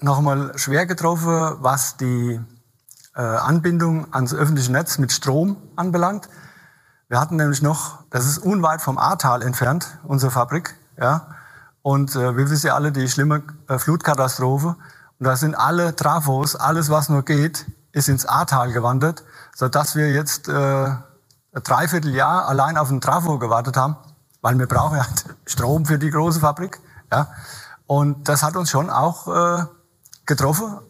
[0.00, 2.38] nochmal schwer getroffen, was die
[3.16, 6.28] äh, Anbindung ans öffentliche Netz mit Strom anbelangt.
[7.14, 11.28] Wir hatten nämlich noch, das ist unweit vom Ahrtal entfernt, unsere Fabrik, ja.
[11.80, 14.74] Und äh, wir wissen ja alle die schlimme äh, Flutkatastrophe.
[15.20, 19.22] Und da sind alle Trafos, alles was nur geht, ist ins Ahrtal gewandert,
[19.54, 20.98] so dass wir jetzt äh, ein
[21.52, 23.96] Dreivierteljahr allein auf den Trafo gewartet haben,
[24.42, 25.06] weil wir brauchen ja
[25.46, 26.80] Strom für die große Fabrik.
[27.12, 27.28] Ja.
[27.86, 29.64] Und das hat uns schon auch äh,
[30.26, 30.80] getroffen.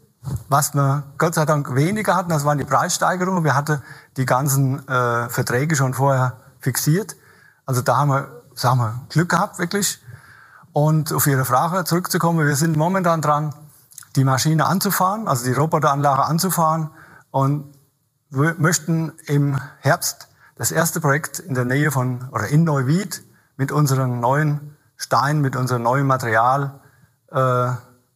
[0.48, 3.44] Was wir Gott sei Dank weniger hatten, das waren die Preissteigerungen.
[3.44, 3.82] Wir hatten
[4.16, 7.16] die ganzen äh, Verträge schon vorher fixiert.
[7.66, 10.00] Also da haben wir, sagen wir, Glück gehabt, wirklich.
[10.72, 13.54] Und auf Ihre Frage zurückzukommen, wir sind momentan dran,
[14.16, 16.90] die Maschine anzufahren, also die Roboteranlage anzufahren
[17.30, 17.74] und
[18.30, 23.22] wir möchten im Herbst das erste Projekt in der Nähe von, oder in Neuwied
[23.56, 26.80] mit unseren neuen Steinen, mit unserem neuen Material
[27.30, 27.70] äh,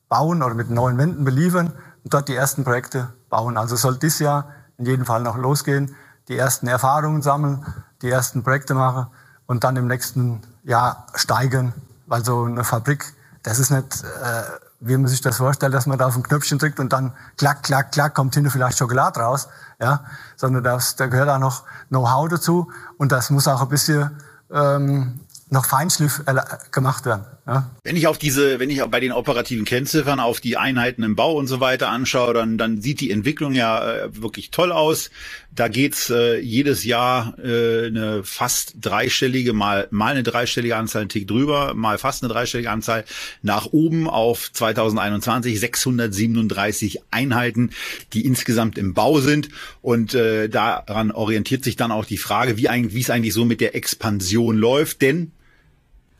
[0.09, 1.73] bauen oder mit neuen Wänden beliefern
[2.05, 3.57] und dort die ersten Projekte bauen.
[3.57, 5.95] Also soll dieses Jahr in jedem Fall noch losgehen,
[6.29, 7.65] die ersten Erfahrungen sammeln,
[8.03, 9.09] die ersten Projekte machen
[9.47, 11.73] und dann im nächsten Jahr steigern,
[12.07, 14.43] weil so eine Fabrik, das ist nicht, äh,
[14.81, 17.63] wie man sich das vorstellt, dass man da auf ein Knöpfchen drückt und dann klack,
[17.65, 19.49] klack, klack, kommt hinten vielleicht Schokolade raus,
[19.81, 20.05] ja,
[20.37, 24.11] sondern das, da gehört auch noch Know-how dazu und das muss auch ein bisschen
[24.51, 26.23] ähm, noch Feinschliff
[26.71, 27.25] gemacht werden.
[27.49, 27.71] Ja.
[27.83, 31.33] Wenn ich auf diese, wenn ich bei den operativen Kennziffern auf die Einheiten im Bau
[31.33, 35.11] und so weiter anschaue, dann, dann sieht die Entwicklung ja äh, wirklich toll aus.
[35.51, 41.09] Da geht's äh, jedes Jahr äh, eine fast dreistellige, mal, mal eine dreistellige Anzahl, einen
[41.09, 43.07] Tick drüber, mal fast eine dreistellige Anzahl
[43.41, 47.71] nach oben auf 2021 637 Einheiten,
[48.13, 49.49] die insgesamt im Bau sind.
[49.81, 53.47] Und äh, daran orientiert sich dann auch die Frage, wie, eigentlich, wie es eigentlich so
[53.47, 55.01] mit der Expansion läuft.
[55.01, 55.33] Denn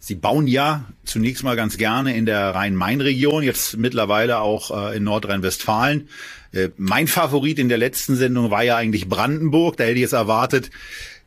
[0.09, 5.05] Sie bauen ja zunächst mal ganz gerne in der Rhein-Main-Region, jetzt mittlerweile auch äh, in
[5.05, 6.09] Nordrhein-Westfalen.
[6.51, 9.77] Äh, mein Favorit in der letzten Sendung war ja eigentlich Brandenburg.
[9.77, 10.71] Da hätte ich jetzt erwartet,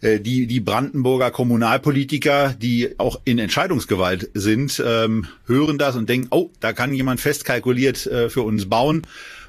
[0.02, 6.30] äh, die, die Brandenburger Kommunalpolitiker, die auch in Entscheidungsgewalt sind, ähm, hören das und denken,
[6.32, 9.06] oh, da kann jemand festkalkuliert äh, für uns bauen.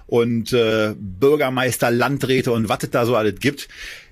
[0.06, 3.68] Und äh, Bürgermeister, Landräte und was es da so alles gibt,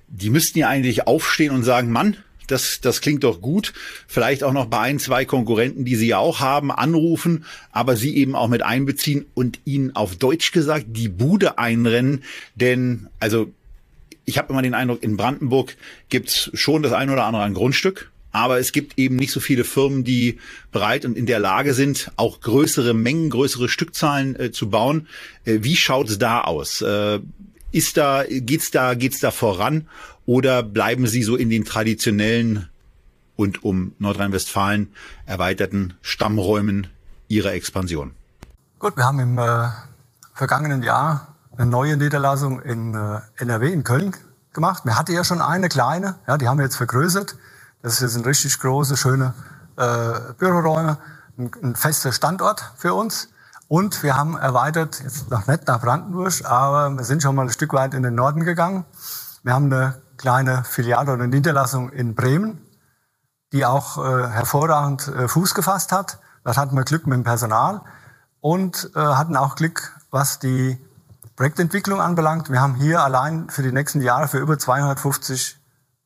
[0.07, 2.17] die müssten ja eigentlich aufstehen und sagen, Mann,
[2.51, 3.73] das, das klingt doch gut.
[4.07, 8.15] Vielleicht auch noch bei ein, zwei Konkurrenten, die Sie ja auch haben, anrufen, aber Sie
[8.17, 12.23] eben auch mit einbeziehen und Ihnen auf Deutsch gesagt die Bude einrennen.
[12.55, 13.51] Denn, also
[14.25, 15.75] ich habe immer den Eindruck, in Brandenburg
[16.09, 18.11] gibt's schon das ein oder andere an Grundstück.
[18.33, 20.39] Aber es gibt eben nicht so viele Firmen, die
[20.71, 25.07] bereit und in der Lage sind, auch größere Mengen, größere Stückzahlen äh, zu bauen.
[25.43, 26.81] Äh, wie schaut's da aus?
[26.81, 27.19] Äh,
[27.71, 29.87] ist da, geht's da, geht's da voran?
[30.25, 32.69] Oder bleiben Sie so in den traditionellen
[33.35, 34.93] und um Nordrhein-Westfalen
[35.25, 36.87] erweiterten Stammräumen
[37.27, 38.11] Ihrer Expansion?
[38.79, 39.69] Gut, wir haben im äh,
[40.33, 44.15] vergangenen Jahr eine neue Niederlassung in äh, NRW, in Köln
[44.53, 44.85] gemacht.
[44.85, 47.35] Wir hatten ja schon eine kleine, ja, die haben wir jetzt vergrößert.
[47.81, 49.33] Das ist jetzt ein richtig große, schöne
[49.77, 50.97] äh, Büroräume,
[51.37, 53.29] ein, ein fester Standort für uns.
[53.71, 57.51] Und wir haben erweitert, jetzt noch nicht nach Brandenburg, aber wir sind schon mal ein
[57.51, 58.83] Stück weit in den Norden gegangen.
[59.43, 62.59] Wir haben eine kleine Filiale oder Niederlassung in Bremen,
[63.53, 66.19] die auch äh, hervorragend äh, Fuß gefasst hat.
[66.43, 67.79] Dort hatten wir Glück mit dem Personal
[68.41, 70.77] und äh, hatten auch Glück, was die
[71.37, 72.49] Projektentwicklung anbelangt.
[72.51, 75.61] Wir haben hier allein für die nächsten Jahre für über 250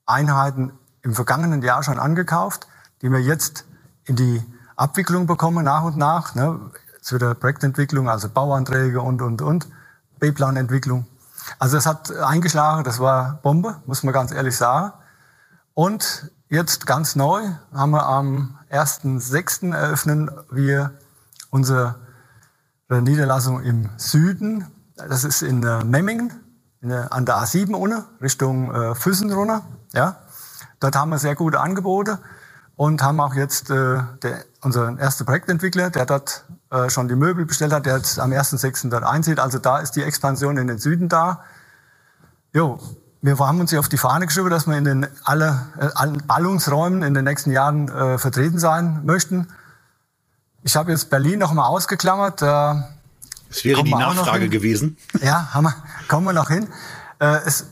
[0.05, 2.67] Einheiten im vergangenen Jahr schon angekauft,
[3.01, 3.65] die wir jetzt
[4.03, 4.43] in die
[4.75, 6.35] Abwicklung bekommen nach und nach.
[6.35, 6.59] Ne?
[7.05, 9.67] Zu der Projektentwicklung, also Bauanträge und, und, und,
[10.19, 11.05] B-Planentwicklung.
[11.59, 14.91] Also es hat eingeschlagen, das war Bombe, muss man ganz ehrlich sagen.
[15.75, 19.71] Und jetzt ganz neu haben wir am 1.6.
[19.71, 20.93] eröffnen wir
[21.51, 21.93] unsere
[22.89, 24.65] Niederlassung im Süden.
[24.95, 26.33] Das ist in Memmingen,
[26.81, 29.61] in der, an der A7 unten, Richtung äh, Füssen runter.
[29.93, 30.21] Ja.
[30.79, 32.17] Dort haben wir sehr gute Angebote
[32.75, 37.45] und haben auch jetzt äh, der, unseren ersten Projektentwickler, der dort äh, schon die Möbel
[37.45, 38.89] bestellt hat, der jetzt am 1.6.
[38.89, 39.39] dort einzieht.
[39.39, 41.43] Also da ist die Expansion in den Süden da.
[42.53, 42.79] Jo,
[43.21, 46.25] wir haben uns hier auf die Fahne geschrieben, dass wir in den alle, äh, allen
[46.27, 49.47] Ballungsräumen in den nächsten Jahren äh, vertreten sein möchten.
[50.63, 52.41] Ich habe jetzt Berlin noch mal ausgeklammert.
[52.41, 54.97] Äh, das wäre die Nachfrage gewesen.
[55.21, 55.75] Ja, haben wir,
[56.07, 56.67] kommen wir noch hin.
[57.19, 57.67] Äh, es,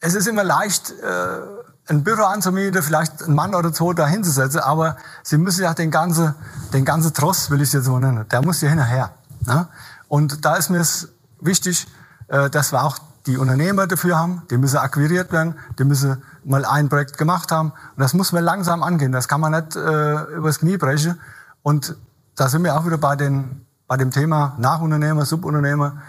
[0.00, 1.40] es ist immer leicht, äh,
[1.88, 5.90] ein Büro anzumieten, vielleicht einen Mann oder zwei da hinzusetzen, aber sie müssen ja den
[5.90, 6.34] ganzen,
[6.72, 9.10] den ganzen Tross, will ich es jetzt mal nennen, der muss ja hinterher.
[9.46, 9.66] Ne?
[10.08, 11.08] Und da ist mir es
[11.40, 11.86] wichtig,
[12.28, 16.64] äh, dass wir auch die Unternehmer dafür haben, die müssen akquiriert werden, die müssen mal
[16.64, 17.70] ein Projekt gemacht haben.
[17.70, 21.18] Und das muss man langsam angehen, das kann man nicht äh, übers Knie brechen.
[21.62, 21.96] Und
[22.36, 26.02] da sind wir auch wieder bei, den, bei dem Thema Nachunternehmer, Subunternehmer,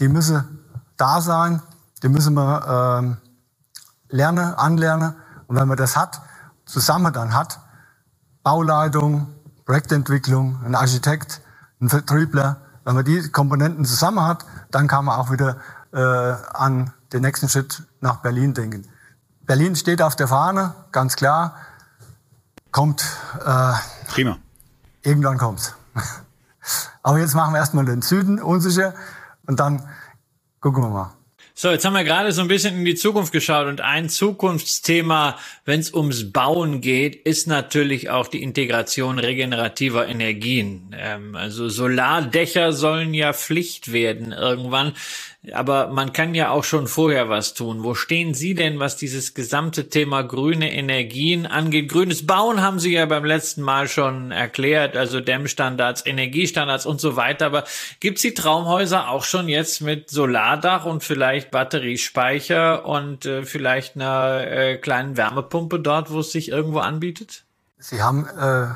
[0.00, 0.60] die müssen
[0.96, 1.60] da sein,
[2.02, 3.16] die müssen wir...
[3.20, 3.29] Äh,
[4.10, 5.16] lerne, anlerne.
[5.46, 6.20] Und wenn man das hat,
[6.64, 7.60] zusammen dann hat,
[8.42, 9.28] Bauleitung,
[9.66, 11.40] Projektentwicklung, ein Architekt,
[11.80, 15.56] ein Vertriebler, wenn man die Komponenten zusammen hat, dann kann man auch wieder
[15.92, 18.86] äh, an den nächsten Schritt nach Berlin denken.
[19.42, 21.56] Berlin steht auf der Fahne, ganz klar,
[22.70, 23.04] kommt.
[23.44, 23.72] Äh,
[24.08, 24.38] Prima.
[25.02, 25.74] Irgendwann kommt's.
[27.02, 28.94] Aber jetzt machen wir erstmal den Süden unsicher
[29.46, 29.88] und dann
[30.60, 31.12] gucken wir mal.
[31.54, 35.38] So, jetzt haben wir gerade so ein bisschen in die Zukunft geschaut und ein Zukunftsthema,
[35.64, 40.94] wenn es ums Bauen geht, ist natürlich auch die Integration regenerativer Energien.
[40.98, 44.94] Ähm, also Solardächer sollen ja Pflicht werden irgendwann.
[45.54, 47.82] Aber man kann ja auch schon vorher was tun.
[47.82, 51.90] Wo stehen Sie denn, was dieses gesamte Thema grüne Energien angeht?
[51.90, 57.16] Grünes Bauen haben Sie ja beim letzten Mal schon erklärt, also Dämmstandards, Energiestandards und so
[57.16, 57.46] weiter.
[57.46, 57.64] Aber
[58.00, 64.46] gibt's die Traumhäuser auch schon jetzt mit Solardach und vielleicht Batteriespeicher und äh, vielleicht einer
[64.46, 67.44] äh, kleinen Wärmepumpe dort, wo es sich irgendwo anbietet?
[67.78, 68.66] Sie haben äh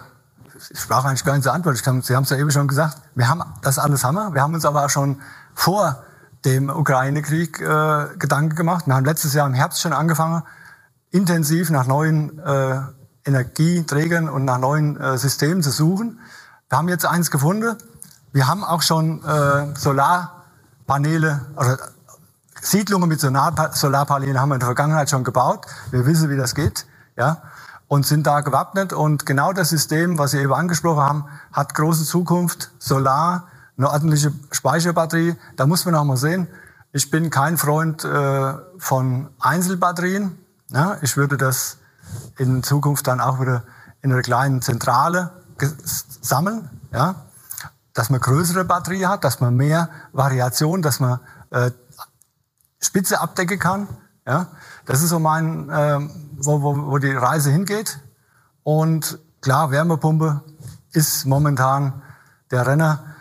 [0.70, 1.76] ich sprach eigentlich gar nicht zur Antwort.
[1.76, 2.98] Sie haben es ja eben schon gesagt.
[3.16, 4.34] Wir haben das alles wir.
[4.34, 5.20] Wir haben uns aber auch schon
[5.52, 6.04] vor
[6.44, 8.86] dem Ukraine-Krieg äh, Gedanken gemacht.
[8.86, 10.42] Wir haben letztes Jahr im Herbst schon angefangen,
[11.10, 12.80] intensiv nach neuen äh,
[13.24, 16.20] Energieträgern und nach neuen äh, Systemen zu suchen.
[16.68, 17.76] Wir haben jetzt eins gefunden.
[18.32, 21.78] Wir haben auch schon äh, Solarpaneele oder
[22.60, 25.66] Siedlungen mit Solarpaneelen haben wir in der Vergangenheit schon gebaut.
[25.90, 26.86] Wir wissen, wie das geht.
[27.16, 27.42] Ja
[27.88, 28.92] und sind da gewappnet.
[28.92, 32.70] Und genau das System, was Sie eben angesprochen haben, hat große Zukunft.
[32.78, 35.36] Solar, eine ordentliche Speicherbatterie.
[35.56, 36.48] Da muss man auch mal sehen.
[36.92, 40.38] Ich bin kein Freund äh, von Einzelbatterien.
[40.70, 41.78] Ja, ich würde das
[42.38, 43.64] in Zukunft dann auch wieder
[44.02, 45.32] in einer kleinen Zentrale
[46.20, 46.70] sammeln.
[46.92, 47.16] Ja,
[47.94, 51.20] dass man größere Batterie hat, dass man mehr Variation, dass man
[51.50, 51.70] äh,
[52.80, 53.88] Spitze abdecken kann.
[54.26, 54.48] Ja,
[54.86, 56.00] das ist so mein, äh,
[56.36, 57.98] wo, wo, wo die Reise hingeht.
[58.62, 60.42] Und klar, Wärmepumpe
[60.92, 62.02] ist momentan
[62.50, 63.13] der Renner.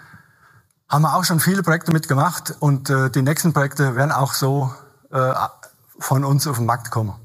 [0.93, 4.71] Haben wir auch schon viele Projekte mitgemacht und äh, die nächsten Projekte werden auch so
[5.09, 5.33] äh,
[5.97, 7.15] von uns auf den Markt kommen.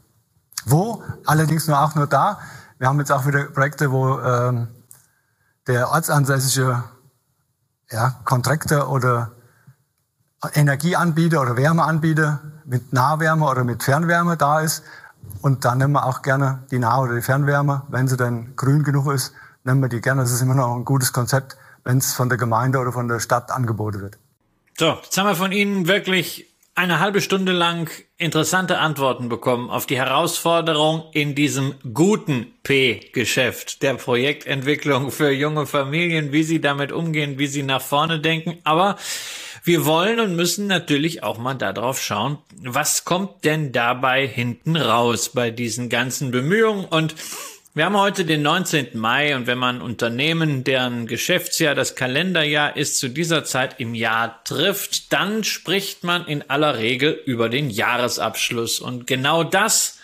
[0.64, 1.02] Wo?
[1.26, 2.38] Allerdings nur auch nur da.
[2.78, 4.68] Wir haben jetzt auch wieder Projekte, wo ähm,
[5.66, 6.82] der ortsansässige
[7.90, 9.32] ja, Kontraktor oder
[10.54, 14.82] Energieanbieter oder Wärmeanbieter mit Nahwärme oder mit Fernwärme da ist.
[15.42, 18.82] Und dann nehmen wir auch gerne die Nah- oder die Fernwärme, wenn sie dann grün
[18.82, 20.22] genug ist, nehmen wir die gerne.
[20.22, 21.58] Das ist immer noch ein gutes Konzept,
[21.89, 24.18] wenn es von der Gemeinde oder von der Stadt angeboten wird.
[24.78, 29.86] So, jetzt haben wir von Ihnen wirklich eine halbe Stunde lang interessante Antworten bekommen auf
[29.86, 37.39] die Herausforderung in diesem guten P-Geschäft der Projektentwicklung für junge Familien, wie sie damit umgehen,
[37.39, 38.59] wie sie nach vorne denken.
[38.64, 38.97] Aber
[39.64, 45.30] wir wollen und müssen natürlich auch mal darauf schauen, was kommt denn dabei hinten raus
[45.30, 47.14] bei diesen ganzen Bemühungen und
[47.79, 48.99] wir haben heute den 19.
[48.99, 54.43] Mai und wenn man Unternehmen, deren Geschäftsjahr das Kalenderjahr ist, zu dieser Zeit im Jahr
[54.43, 58.81] trifft, dann spricht man in aller Regel über den Jahresabschluss.
[58.81, 60.01] Und genau das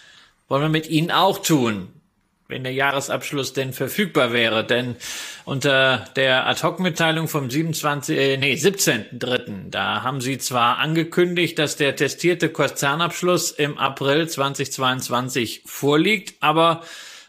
[0.46, 1.88] wollen wir mit Ihnen auch tun
[2.46, 4.64] wenn der Jahresabschluss denn verfügbar wäre.
[4.64, 4.96] Denn
[5.46, 11.96] unter der Ad-Hoc-Mitteilung vom 27, äh, nee, 17.3., da haben sie zwar angekündigt, dass der
[11.96, 16.82] testierte Konzernabschluss im April 2022 vorliegt, aber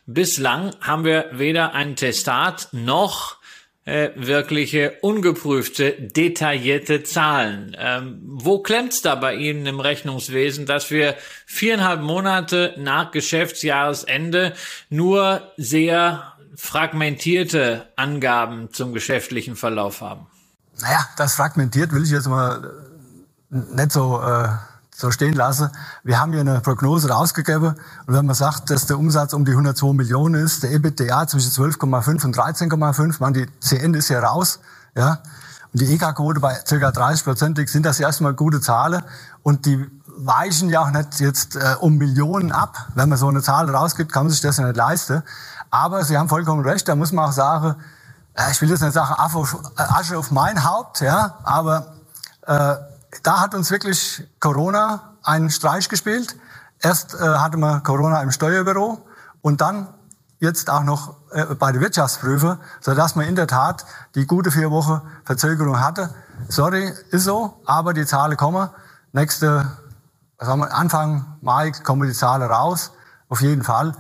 [0.05, 3.37] bislang haben wir weder ein Testat noch
[3.85, 7.75] äh, wirkliche ungeprüfte, detaillierte Zahlen.
[7.77, 14.53] Ähm, wo klemmt's da bei Ihnen im Rechnungswesen, dass wir viereinhalb Monate nach Geschäftsjahresende
[14.89, 20.25] nur sehr fragmentierte Angaben zum geschäftlichen Verlauf haben?
[20.81, 22.73] Naja, das fragmentiert will ich jetzt mal
[23.51, 24.47] äh, nicht so äh,
[24.95, 25.71] so stehen lasse.
[26.03, 27.75] Wir haben hier eine Prognose rausgegeben
[28.05, 31.51] und wenn man sagt, dass der Umsatz um die 102 Millionen ist, der EBITDA zwischen
[31.51, 34.59] 12,5 und 13,5, man die CN ist ja raus,
[34.95, 35.19] ja,
[35.73, 36.91] und die EK-Quote bei ca.
[36.91, 39.03] 30 Prozent sind das erstmal gute Zahlen
[39.43, 39.85] und die
[40.17, 42.87] weichen ja auch nicht jetzt äh, um Millionen ab.
[42.95, 45.21] Wenn man so eine Zahl rausgibt, kann man sich das ja nicht leisten.
[45.71, 47.75] Aber Sie haben vollkommen recht, da muss man auch sagen,
[48.35, 49.15] äh, ich will jetzt nicht sagen,
[49.75, 51.95] Asche auf mein Haupt, ja, aber
[52.47, 52.75] äh,
[53.23, 56.35] da hat uns wirklich Corona einen Streich gespielt.
[56.79, 59.05] Erst äh, hatte man Corona im Steuerbüro
[59.41, 59.87] und dann
[60.39, 63.85] jetzt auch noch äh, bei der Wirtschaftsprüfer, sodass man in der Tat
[64.15, 66.13] die gute vier Wochen Verzögerung hatte.
[66.49, 68.69] Sorry, ist so, aber die Zahlen kommen.
[69.13, 69.71] Nächste,
[70.37, 72.91] sagen wir, Anfang Mai kommen die Zahlen raus.
[73.29, 73.93] Auf jeden Fall.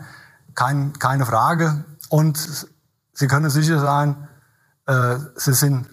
[0.53, 1.85] Kein, keine Frage.
[2.09, 2.67] Und
[3.15, 4.27] Sie können sicher sein,
[4.87, 5.87] äh, sie sind,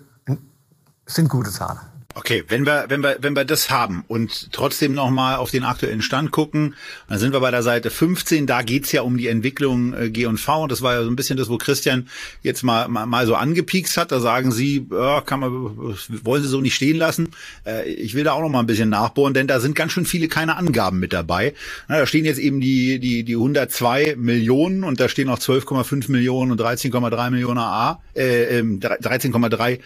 [1.06, 1.78] sind gute Zahlen.
[2.14, 6.02] Okay, wenn wir, wenn wir, wenn wir das haben und trotzdem nochmal auf den aktuellen
[6.02, 6.74] Stand gucken,
[7.08, 10.62] dann sind wir bei der Seite 15, da geht's ja um die Entwicklung äh, G&V
[10.62, 12.08] und das war ja so ein bisschen das, wo Christian
[12.42, 16.48] jetzt mal, mal, mal so angepiekst hat, da sagen Sie, äh, kann man, wollen Sie
[16.48, 17.30] so nicht stehen lassen.
[17.64, 20.04] Äh, ich will da auch noch mal ein bisschen nachbohren, denn da sind ganz schön
[20.04, 21.54] viele keine Angaben mit dabei.
[21.88, 26.52] Da stehen jetzt eben die, die, die 102 Millionen und da stehen auch 12,5 Millionen
[26.52, 29.78] und 13,3 Millionen A, äh, 13,3 ähm,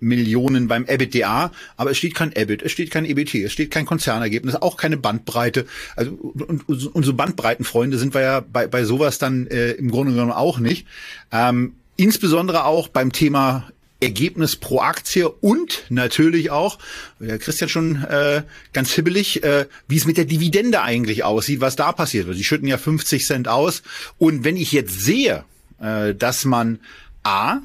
[0.00, 3.86] Millionen beim EBITDA, aber es steht kein EBIT, es steht kein EBT, es steht kein
[3.86, 5.66] Konzernergebnis, auch keine Bandbreite.
[5.94, 10.12] Also und, und, unsere Bandbreitenfreunde sind wir ja bei, bei sowas dann äh, im Grunde
[10.12, 10.86] genommen auch nicht.
[11.32, 13.70] Ähm, insbesondere auch beim Thema
[14.00, 16.78] Ergebnis pro Aktie und natürlich auch,
[17.18, 18.42] der Christian schon äh,
[18.74, 22.36] ganz hibbelig, äh, wie es mit der Dividende eigentlich aussieht, was da passiert wird.
[22.36, 23.82] Sie schütten ja 50 Cent aus.
[24.18, 25.44] Und wenn ich jetzt sehe,
[25.80, 26.80] äh, dass man
[27.22, 27.60] A,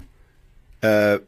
[0.79, 1.19] äh,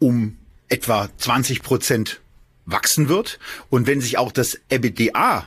[0.00, 0.36] um
[0.70, 2.20] etwa 20 Prozent
[2.64, 3.38] wachsen wird.
[3.68, 5.46] Und wenn sich auch das EBITDA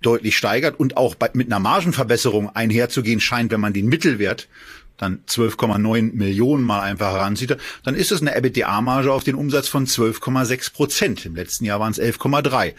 [0.00, 4.48] deutlich steigert und auch bei, mit einer Margenverbesserung einherzugehen scheint, wenn man den Mittelwert
[4.96, 9.86] dann 12,9 Millionen mal einfach heranzieht, dann ist es eine EBITDA-Marge auf den Umsatz von
[9.86, 11.26] 12,6 Prozent.
[11.26, 12.74] Im letzten Jahr waren es 11,3.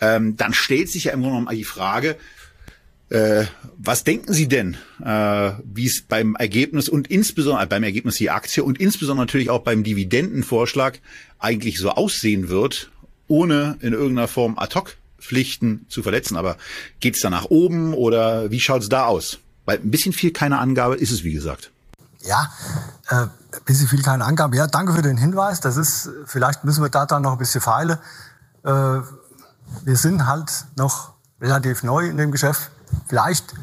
[0.00, 2.16] Ähm, dann stellt sich ja im Grunde genommen die Frage,
[3.12, 3.44] Äh,
[3.76, 8.64] was denken Sie denn, äh, wie es beim Ergebnis und insbesondere beim Ergebnis die Aktie
[8.64, 10.98] und insbesondere natürlich auch beim Dividendenvorschlag
[11.38, 12.90] eigentlich so aussehen wird,
[13.28, 16.38] ohne in irgendeiner Form Ad-Hoc-Pflichten zu verletzen?
[16.38, 16.56] Aber
[17.00, 19.40] geht es da nach oben oder wie schaut es da aus?
[19.66, 21.70] Weil ein bisschen viel keine Angabe ist es, wie gesagt.
[22.22, 22.50] Ja,
[23.10, 23.30] äh, ein
[23.66, 24.56] bisschen viel keine Angabe.
[24.56, 25.60] Ja, danke für den Hinweis.
[25.60, 27.98] Das ist, vielleicht müssen wir da dann noch ein bisschen feilen.
[28.64, 32.70] Äh, wir sind halt noch relativ neu in dem Geschäft.
[33.08, 33.54] Vielleicht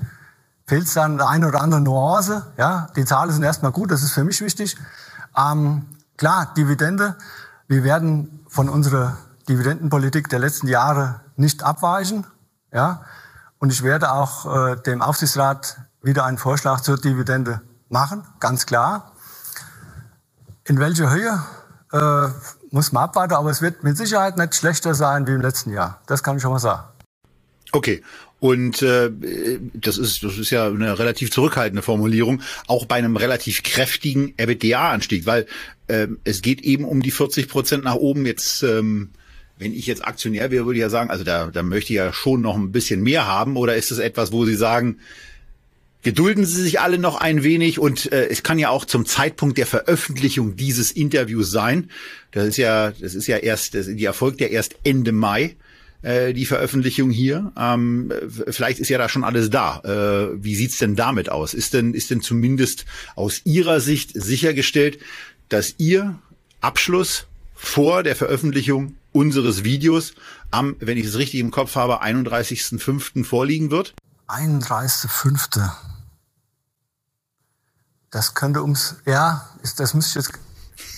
[0.66, 2.46] fehlt es dann eine oder andere Nuance.
[2.58, 4.78] Ja, die Zahlen sind erstmal gut, das ist für mich wichtig.
[5.36, 5.86] Ähm,
[6.18, 7.16] klar, Dividende.
[7.68, 9.18] Wir werden von unserer
[9.48, 12.26] Dividendenpolitik der letzten Jahre nicht abweichen.
[12.72, 13.02] Ja,
[13.60, 19.12] und ich werde auch äh, dem Aufsichtsrat wieder einen Vorschlag zur Dividende machen, ganz klar.
[20.66, 21.44] In welcher Höhe
[21.92, 22.30] äh,
[22.72, 26.00] muss man abwarten, aber es wird mit Sicherheit nicht schlechter sein wie im letzten Jahr.
[26.06, 26.84] Das kann ich schon mal sagen.
[27.72, 28.04] Okay.
[28.40, 29.12] Und äh,
[29.74, 35.26] das ist das ist ja eine relativ zurückhaltende Formulierung, auch bei einem relativ kräftigen EBITDA-Anstieg,
[35.26, 35.46] weil
[35.88, 38.26] äh, es geht eben um die 40 Prozent nach oben.
[38.26, 39.10] Jetzt, ähm,
[39.58, 42.14] wenn ich jetzt Aktionär wäre, würde ich ja sagen, also da, da möchte ich ja
[42.14, 43.58] schon noch ein bisschen mehr haben.
[43.58, 45.00] Oder ist es etwas, wo Sie sagen,
[46.02, 49.58] Gedulden Sie sich alle noch ein wenig und äh, es kann ja auch zum Zeitpunkt
[49.58, 51.92] der Veröffentlichung dieses Interviews sein.
[52.32, 55.58] Das ist ja, das ist ja erst, das, die erfolgt ja erst Ende Mai
[56.02, 57.52] äh, die Veröffentlichung hier.
[57.58, 58.12] Ähm,
[58.50, 59.82] vielleicht ist ja da schon alles da.
[59.84, 61.54] Äh, wie sieht's denn damit aus?
[61.54, 62.86] Ist denn, ist denn zumindest
[63.16, 65.00] aus Ihrer Sicht sichergestellt,
[65.50, 66.20] dass Ihr
[66.62, 70.14] Abschluss vor der Veröffentlichung unseres Videos
[70.52, 73.26] am, wenn ich es richtig im Kopf habe, 31.05.
[73.26, 73.94] vorliegen wird?
[74.28, 75.72] 31.05.
[78.12, 80.40] Das könnte ums, ja, ist, das müsste ich jetzt,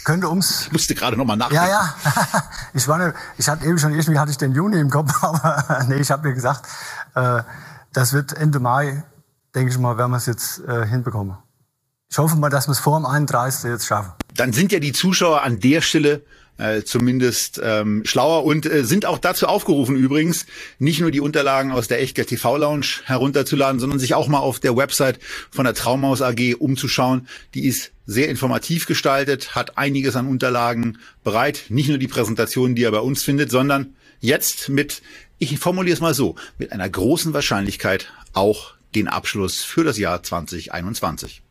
[0.03, 0.67] könnte ums.
[0.67, 1.65] Ich musste gerade nochmal nachdenken.
[1.65, 1.95] Ja, ja.
[2.73, 5.85] Ich war, ne, ich hatte eben schon, irgendwie hatte ich den Juni im Kopf, aber
[5.87, 6.67] nee, ich habe mir gesagt,
[7.15, 7.41] äh,
[7.93, 9.03] das wird Ende Mai,
[9.53, 11.37] denke ich mal, werden wir es jetzt äh, hinbekommen.
[12.09, 13.63] Ich hoffe mal, dass wir es vor dem 31.
[13.65, 14.13] jetzt schaffen.
[14.35, 16.23] Dann sind ja die Zuschauer an der Stelle
[16.61, 20.45] äh, zumindest ähm, schlauer und äh, sind auch dazu aufgerufen übrigens,
[20.77, 24.59] nicht nur die Unterlagen aus der Echtgeld TV Lounge herunterzuladen, sondern sich auch mal auf
[24.59, 27.27] der Website von der Traumhaus AG umzuschauen.
[27.55, 31.63] Die ist sehr informativ gestaltet, hat einiges an Unterlagen bereit.
[31.69, 35.01] Nicht nur die Präsentationen, die er bei uns findet, sondern jetzt mit,
[35.39, 40.21] ich formuliere es mal so, mit einer großen Wahrscheinlichkeit auch den Abschluss für das Jahr
[40.21, 41.41] 2021.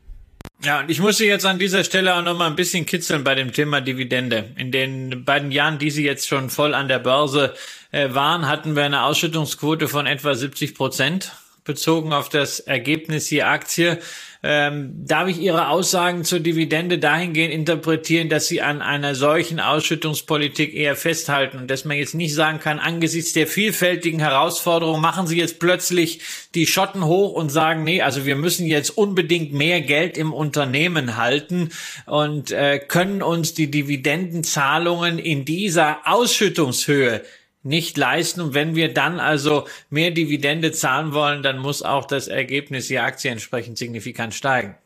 [0.62, 3.24] Ja, und ich muss Sie jetzt an dieser Stelle auch noch mal ein bisschen kitzeln
[3.24, 4.50] bei dem Thema Dividende.
[4.56, 7.54] In den beiden Jahren, die Sie jetzt schon voll an der Börse
[7.92, 11.32] äh, waren, hatten wir eine Ausschüttungsquote von etwa 70 Prozent
[11.64, 13.98] bezogen auf das Ergebnis je Aktie.
[14.42, 20.72] Ähm, darf ich Ihre Aussagen zur Dividende dahingehend interpretieren, dass Sie an einer solchen Ausschüttungspolitik
[20.74, 25.36] eher festhalten und dass man jetzt nicht sagen kann, angesichts der vielfältigen Herausforderungen machen Sie
[25.36, 26.20] jetzt plötzlich
[26.54, 31.18] die Schotten hoch und sagen, nee, also wir müssen jetzt unbedingt mehr Geld im Unternehmen
[31.18, 31.68] halten
[32.06, 37.20] und äh, können uns die Dividendenzahlungen in dieser Ausschüttungshöhe
[37.62, 38.40] nicht leisten.
[38.40, 43.04] Und wenn wir dann also mehr Dividende zahlen wollen, dann muss auch das Ergebnis der
[43.04, 44.76] Aktie entsprechend signifikant steigen.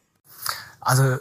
[0.81, 1.19] Also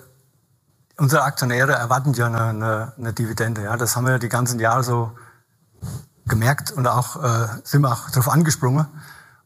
[0.97, 3.63] unsere Aktionäre erwarten ja eine, eine, eine Dividende.
[3.63, 5.11] Ja, das haben wir die ganzen Jahre so
[6.25, 8.87] gemerkt und auch äh, sind wir auch darauf angesprungen.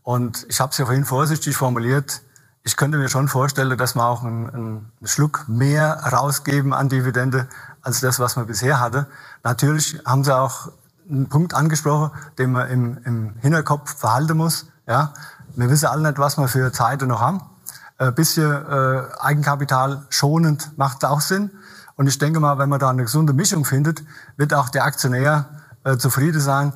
[0.04, 2.22] Und ich habe es ja vorhin vorsichtig formuliert.
[2.64, 7.48] Ich könnte mir schon vorstellen, dass wir auch einen, einen Schluck mehr rausgeben an Dividende
[7.82, 9.08] als das, was man bisher hatte.
[9.44, 10.72] Natürlich haben sie auch
[11.10, 14.68] einen Punkt angesprochen, den man im, im Hinterkopf verhalten muss.
[14.88, 15.14] Ja,
[15.56, 17.42] wir wissen alle nicht, was wir für Zeiten noch haben.
[17.98, 21.52] Ein bisschen äh, Eigenkapital schonend macht auch Sinn.
[21.96, 24.04] Und ich denke mal, wenn man da eine gesunde Mischung findet,
[24.38, 25.46] wird auch der Aktionär
[25.84, 26.74] äh, zufrieden sein.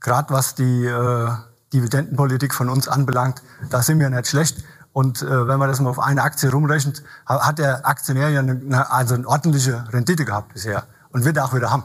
[0.00, 1.28] Gerade was die äh,
[1.72, 4.64] Dividendenpolitik von uns anbelangt, da sind wir nicht schlecht.
[4.92, 8.90] Und äh, wenn man das mal auf eine Aktie rumrechnet, hat der Aktionär ja eine,
[8.90, 11.84] also eine ordentliche Rendite gehabt bisher und wird auch wieder haben.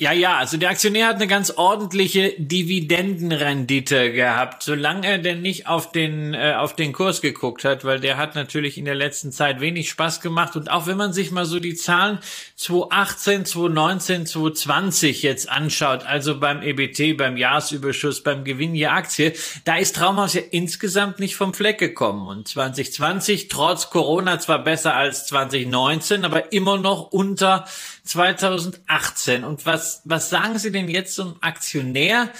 [0.00, 5.66] Ja, ja, also der Aktionär hat eine ganz ordentliche Dividendenrendite gehabt, solange er denn nicht
[5.66, 9.30] auf den äh, auf den Kurs geguckt hat, weil der hat natürlich in der letzten
[9.30, 10.56] Zeit wenig Spaß gemacht.
[10.56, 12.18] Und auch wenn man sich mal so die Zahlen
[12.56, 19.34] 2018, 2019, 2020 jetzt anschaut, also beim EBT, beim Jahresüberschuss, beim Gewinn je Aktie,
[19.66, 22.26] da ist Traumhaus ja insgesamt nicht vom Fleck gekommen.
[22.26, 27.66] Und 2020 trotz Corona zwar besser als 2019, aber immer noch unter
[28.10, 32.30] 2018 und was was, sagen Sie denn jetzt zum Aktionär,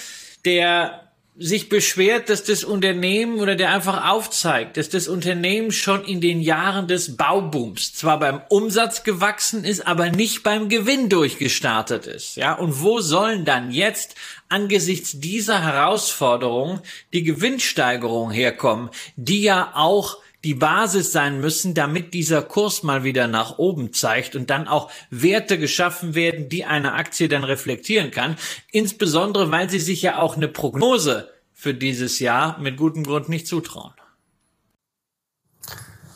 [0.44, 1.10] der
[1.42, 6.42] sich beschwert, dass das Unternehmen oder der einfach aufzeigt, dass das Unternehmen schon in den
[6.42, 12.36] Jahren des Baubooms zwar beim Umsatz gewachsen ist, aber nicht beim Gewinn durchgestartet ist.
[12.36, 14.16] Ja, und wo sollen dann jetzt
[14.50, 16.80] angesichts dieser Herausforderung
[17.14, 23.26] die Gewinnsteigerung herkommen, die ja auch die Basis sein müssen, damit dieser Kurs mal wieder
[23.26, 28.36] nach oben zeigt und dann auch Werte geschaffen werden, die eine Aktie dann reflektieren kann.
[28.70, 33.46] Insbesondere, weil sie sich ja auch eine Prognose für dieses Jahr mit gutem Grund nicht
[33.46, 33.92] zutrauen.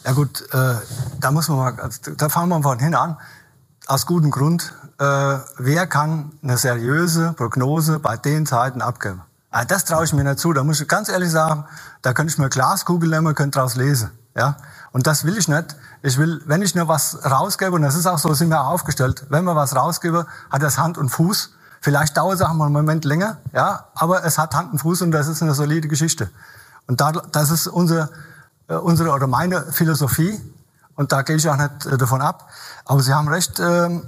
[0.05, 0.75] Ja gut, äh,
[1.21, 3.19] da muss man mal, da fangen wir von hin an.
[3.87, 5.05] Aus gutem Grund, äh,
[5.59, 9.23] wer kann eine seriöse Prognose bei den Zeiten abgeben?
[9.57, 10.53] Ah, das traue ich mir nicht zu.
[10.53, 11.65] Da muss ich ganz ehrlich sagen,
[12.03, 14.11] da könnte ich mir Glaskugel nehmen, könnte daraus lesen.
[14.35, 14.57] Ja?
[14.91, 15.77] Und das will ich nicht.
[16.03, 19.27] Ich will, wenn ich nur was rausgebe, und das ist auch so, sind wir aufgestellt,
[19.29, 21.55] wenn wir was rausgebe, hat das Hand und Fuß.
[21.81, 25.03] Vielleicht dauert es auch mal einen Moment länger, ja, aber es hat Hand und Fuß
[25.03, 26.31] und das ist eine solide Geschichte.
[26.89, 28.11] Und da, das ist unsere,
[28.67, 30.41] äh, unsere oder meine Philosophie
[30.97, 32.49] und da gehe ich auch nicht äh, davon ab.
[32.87, 34.01] Aber Sie haben recht, äh,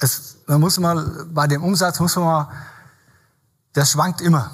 [0.00, 2.48] es, man muss mal, bei dem Umsatz muss man mal,
[3.74, 4.50] das schwankt immer.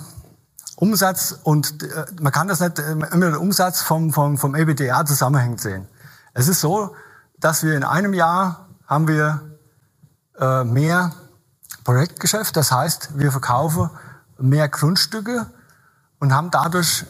[0.76, 5.06] Umsatz und äh, man kann das nicht äh, immer den Umsatz vom, vom, vom EBITDA
[5.06, 5.86] zusammenhängend sehen.
[6.32, 6.94] Es ist so,
[7.38, 9.40] dass wir in einem Jahr haben wir
[10.38, 11.12] äh, mehr
[11.84, 13.90] Projektgeschäft, das heißt, wir verkaufen
[14.38, 15.46] mehr Grundstücke
[16.18, 17.04] und haben dadurch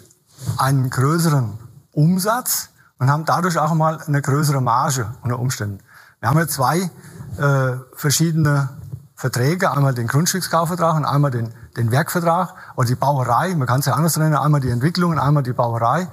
[0.58, 1.58] einen größeren
[1.92, 5.78] Umsatz und haben dadurch auch mal eine größere Marge unter Umständen.
[6.20, 6.90] Wir haben ja zwei
[7.38, 8.68] äh, verschiedene
[9.14, 13.86] Verträge, einmal den Grundstückskaufvertrag und einmal den den Werkvertrag oder die Bauerei, man kann es
[13.86, 16.08] ja anders nennen, einmal die Entwicklung und einmal die Bauerei.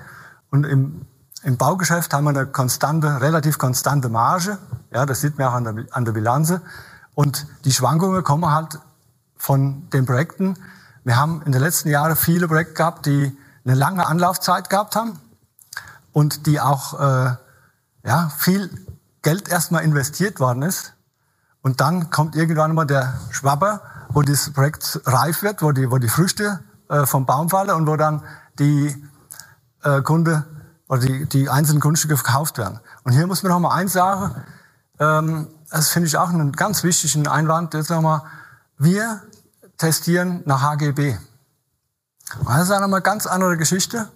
[0.49, 1.05] Und im,
[1.43, 4.57] im Baugeschäft haben wir eine konstante, relativ konstante Marge.
[4.91, 6.61] Ja, das sieht man auch an der, an der Bilanze.
[7.15, 8.79] Und die Schwankungen kommen halt
[9.37, 10.55] von den Projekten.
[11.03, 13.35] Wir haben in den letzten Jahren viele Projekte gehabt, die
[13.65, 15.19] eine lange Anlaufzeit gehabt haben
[16.11, 17.35] und die auch äh,
[18.03, 18.69] ja, viel
[19.21, 20.93] Geld erstmal investiert worden ist.
[21.61, 23.81] Und dann kommt irgendwann mal der Schwabber
[24.13, 26.59] wo das Projekt reif wird, wo die, wo die Früchte
[26.89, 28.21] äh, vom Baum fallen und wo dann
[28.59, 28.95] die
[29.83, 30.45] äh, Kunde
[30.87, 32.79] oder die, die einzelnen Grundstücke verkauft werden.
[33.03, 34.35] Und hier muss man noch mal eins sagen,
[34.99, 38.23] ähm, das finde ich auch einen ganz wichtigen Einwand, jetzt noch mal,
[38.77, 39.21] wir
[39.77, 41.17] testieren nach HGB.
[42.39, 44.09] Und das ist auch noch mal eine ganz andere Geschichte,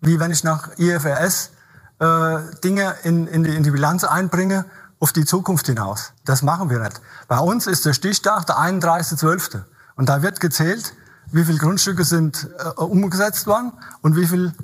[0.00, 1.50] wie wenn ich nach IFRS
[1.98, 4.64] äh, Dinge in, in, die, in die Bilanz einbringe
[5.00, 6.12] auf die Zukunft hinaus.
[6.24, 7.00] Das machen wir nicht.
[7.26, 9.62] Bei uns ist der Stichtag der 31.12.
[9.96, 10.94] Und da wird gezählt,
[11.32, 13.72] wie viele Grundstücke sind äh, umgesetzt worden
[14.02, 14.54] und wie viele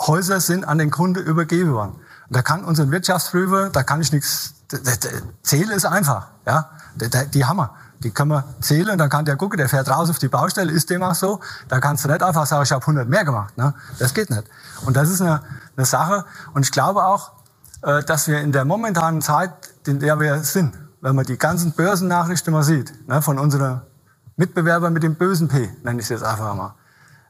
[0.00, 1.92] Häuser sind an den Kunde übergeben worden.
[2.28, 4.54] Und da kann unser Wirtschaftsprüfer, da kann ich nichts,
[5.42, 6.70] zählen ist einfach, ja.
[6.96, 7.74] Die, die Hammer.
[8.00, 10.90] Die können wir zählen, dann kann der gucken, der fährt raus auf die Baustelle, ist
[10.90, 11.40] dem auch so.
[11.68, 13.56] Da kannst du nicht einfach sagen, ich habe 100 mehr gemacht.
[13.56, 13.74] Ne?
[13.98, 14.44] Das geht nicht.
[14.84, 15.42] Und das ist eine,
[15.76, 16.24] eine Sache.
[16.52, 17.32] Und ich glaube auch,
[17.82, 19.52] äh, dass wir in der momentanen Zeit,
[19.88, 23.82] in der wir sind, wenn man die ganzen Börsennachrichten mal sieht, ne, von unseren
[24.36, 26.74] Mitbewerbern mit dem bösen P, nenne ich es jetzt einfach mal,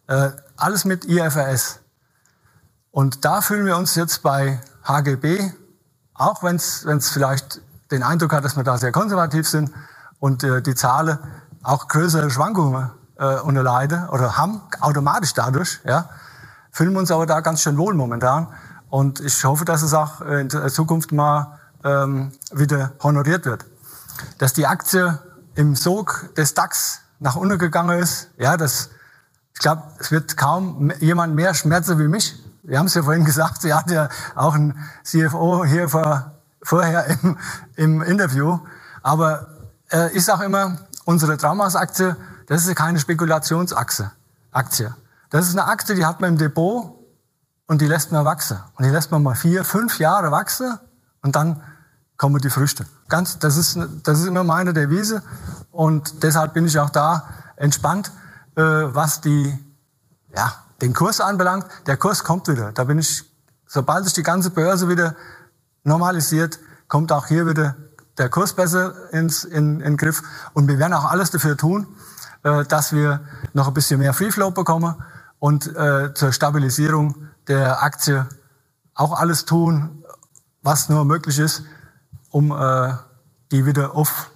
[0.08, 1.80] äh, alles mit IFRS.
[2.90, 5.52] Und da fühlen wir uns jetzt bei HGB,
[6.14, 9.70] auch wenn es vielleicht den Eindruck hat, dass wir da sehr konservativ sind
[10.18, 11.18] und äh, die Zahlen
[11.62, 16.08] auch größere Schwankungen äh, unterleiden oder haben, automatisch dadurch, ja,
[16.70, 18.48] fühlen wir uns aber da ganz schön wohl momentan.
[18.88, 23.64] Und ich hoffe, dass es auch in Zukunft mal ähm, wieder honoriert wird.
[24.38, 25.18] Dass die Aktie
[25.54, 28.90] im Sog des DAX nach unten gegangen ist, ja, das,
[29.54, 32.34] ich glaube, es wird kaum jemand mehr schmerzen wie mich.
[32.62, 36.32] Wir haben es ja vorhin gesagt, Sie hatten ja auch einen CFO hier vor,
[36.62, 37.38] vorher im,
[37.76, 38.58] im Interview.
[39.02, 39.46] Aber
[39.90, 42.16] äh, ich sage immer, unsere Traumas-Aktie,
[42.48, 44.10] das ist keine Spekulationsaktie.
[44.50, 44.94] Aktie.
[45.30, 46.98] Das ist eine Aktie, die hat man im Depot
[47.66, 48.58] und die lässt man wachsen.
[48.74, 50.78] Und die lässt man mal vier, fünf Jahre wachsen
[51.22, 51.62] und dann
[52.16, 52.86] kommen die Früchte.
[53.08, 55.22] Ganz, das ist, das ist immer meine Devise
[55.70, 58.10] und deshalb bin ich auch da entspannt,
[58.56, 59.58] äh, was die,
[60.34, 61.66] ja, den Kurs anbelangt.
[61.86, 62.72] Der Kurs kommt wieder.
[62.72, 63.24] Da bin ich,
[63.66, 65.14] sobald sich die ganze Börse wieder
[65.84, 66.58] normalisiert,
[66.88, 67.76] kommt auch hier wieder
[68.18, 70.22] der Kurs besser ins, in, in Griff.
[70.54, 71.86] Und wir werden auch alles dafür tun,
[72.42, 73.20] äh, dass wir
[73.52, 74.94] noch ein bisschen mehr Free Flow bekommen
[75.38, 78.26] und äh, zur Stabilisierung der Aktie
[78.94, 80.02] auch alles tun,
[80.62, 81.62] was nur möglich ist,
[82.36, 82.92] um äh,
[83.50, 84.30] die wieder auf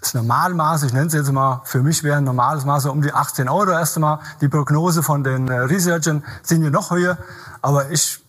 [0.00, 3.12] das Normalmaß, ich nenne es jetzt mal, für mich wäre ein normales Maß um die
[3.12, 4.20] 18 Euro erst einmal.
[4.40, 7.18] Die Prognose von den äh, Researchern sind ja noch höher,
[7.60, 8.24] aber ich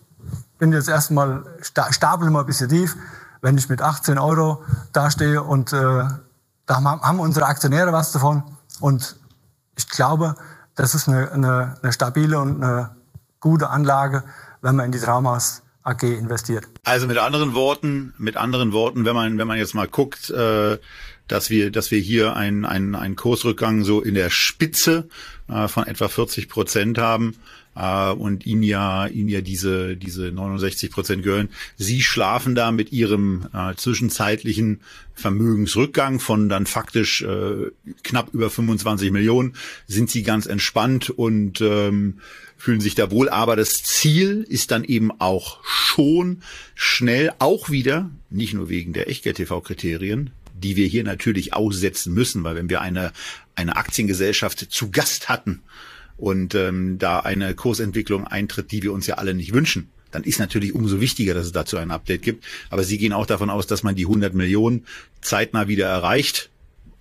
[0.58, 2.98] bin jetzt erstmal, stapel mal ein bisschen tief.
[3.42, 6.06] Wenn ich mit 18 Euro dastehe und äh,
[6.66, 8.42] da haben unsere Aktionäre was davon
[8.80, 9.18] und
[9.76, 10.36] ich glaube,
[10.74, 12.96] das ist eine, eine, eine stabile und eine
[13.40, 14.24] gute Anlage,
[14.62, 16.66] wenn man in die Traumhaus AG investiert.
[16.84, 20.78] Also mit anderen Worten, mit anderen Worten, wenn man wenn man jetzt mal guckt, äh,
[21.28, 25.08] dass wir dass wir hier einen einen einen Kursrückgang so in der Spitze
[25.48, 27.36] äh, von etwa 40 Prozent haben
[27.76, 31.50] äh, und ihnen ja ihnen ja diese diese 69 Prozent gehören.
[31.78, 34.82] Sie schlafen da mit ihrem äh, zwischenzeitlichen
[35.14, 37.72] Vermögensrückgang von dann faktisch äh,
[38.04, 39.56] knapp über 25 Millionen
[39.88, 42.22] sind sie ganz entspannt und ähm,
[42.66, 43.30] fühlen sich da wohl.
[43.30, 46.42] Aber das Ziel ist dann eben auch schon
[46.74, 52.56] schnell auch wieder, nicht nur wegen der Echtgeld-TV-Kriterien, die wir hier natürlich aussetzen müssen, weil
[52.56, 53.12] wenn wir eine,
[53.54, 55.62] eine Aktiengesellschaft zu Gast hatten
[56.18, 60.40] und ähm, da eine Kursentwicklung eintritt, die wir uns ja alle nicht wünschen, dann ist
[60.40, 62.46] natürlich umso wichtiger, dass es dazu ein Update gibt.
[62.72, 64.88] Aber Sie gehen auch davon aus, dass man die 100 Millionen
[65.22, 66.50] zeitnah wieder erreicht.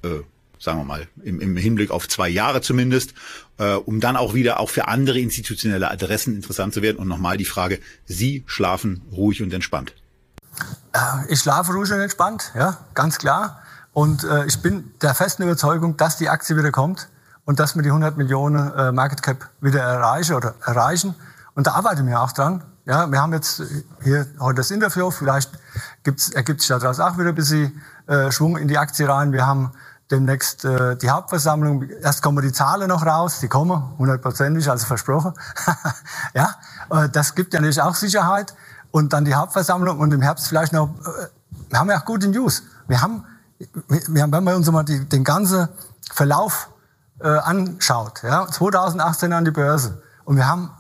[0.02, 0.20] Äh,
[0.58, 3.14] sagen wir mal, im, im Hinblick auf zwei Jahre zumindest,
[3.58, 6.98] äh, um dann auch wieder auch für andere institutionelle Adressen interessant zu werden.
[6.98, 9.94] Und nochmal die Frage, Sie schlafen ruhig und entspannt.
[10.92, 10.98] Äh,
[11.28, 13.60] ich schlafe ruhig und entspannt, ja, ganz klar.
[13.92, 17.08] Und äh, ich bin der festen Überzeugung, dass die Aktie wieder kommt
[17.44, 21.14] und dass wir die 100 Millionen äh, Market Cap wieder erreichen oder erreichen.
[21.54, 22.64] Und da arbeiten wir auch dran.
[22.86, 23.62] Ja, wir haben jetzt
[24.02, 25.10] hier heute das Interview.
[25.10, 25.50] Vielleicht
[26.02, 29.32] gibt's, ergibt sich daraus auch wieder ein bisschen äh, Schwung in die Aktie rein.
[29.32, 29.72] Wir haben
[30.10, 31.88] demnächst äh, die Hauptversammlung.
[32.02, 35.32] Erst kommen die Zahlen noch raus, die kommen hundertprozentig, also versprochen.
[36.34, 36.54] ja,
[36.90, 38.54] äh, das gibt ja natürlich auch Sicherheit.
[38.90, 40.88] Und dann die Hauptversammlung und im Herbst vielleicht noch.
[40.88, 41.28] Äh,
[41.70, 42.62] wir haben ja auch gute News.
[42.86, 43.24] Wir haben,
[44.08, 45.68] wir haben wenn man uns mal die, den ganzen
[46.12, 46.68] Verlauf
[47.20, 50.70] äh, anschaut, ja, 2018 an die Börse und wir haben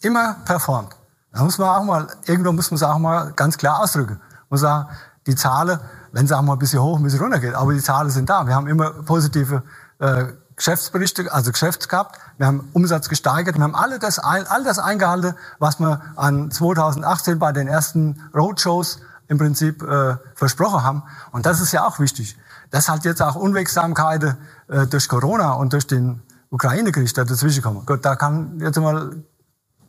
[0.00, 0.94] immer performt.
[1.32, 4.20] Da muss man auch mal irgendwo muss man es auch mal ganz klar ausdrücken.
[4.50, 4.88] Man sagen,
[5.26, 5.78] die Zahlen
[6.12, 7.54] wenn es auch mal ein bisschen hoch, ein bisschen runter geht.
[7.54, 8.46] Aber die Zahlen sind da.
[8.46, 9.62] Wir haben immer positive
[9.98, 12.18] äh, Geschäftsberichte, also Geschäfte gehabt.
[12.36, 13.56] Wir haben Umsatz gesteigert.
[13.56, 19.00] Wir haben all das, all das eingehalten, was wir an 2018 bei den ersten Roadshows
[19.28, 21.02] im Prinzip äh, versprochen haben.
[21.32, 22.36] Und das ist ja auch wichtig.
[22.70, 24.36] Dass halt jetzt auch Unwegsamkeiten
[24.68, 27.86] äh, durch Corona und durch den Ukraine-Krieg da dazwischen kommen.
[27.86, 29.10] Gut, da kann jetzt mal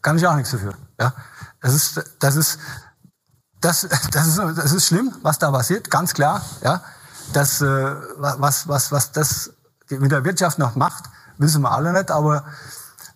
[0.02, 0.74] kann ich auch nichts dafür.
[1.00, 1.14] Ja,
[1.62, 2.60] das ist das ist
[3.64, 6.42] das, das, ist, das ist schlimm, was da passiert, ganz klar.
[6.64, 6.82] Ja,
[7.34, 9.52] das, äh, was, was, was das
[9.90, 11.06] mit der Wirtschaft noch macht,
[11.38, 12.44] wissen wir alle nicht, aber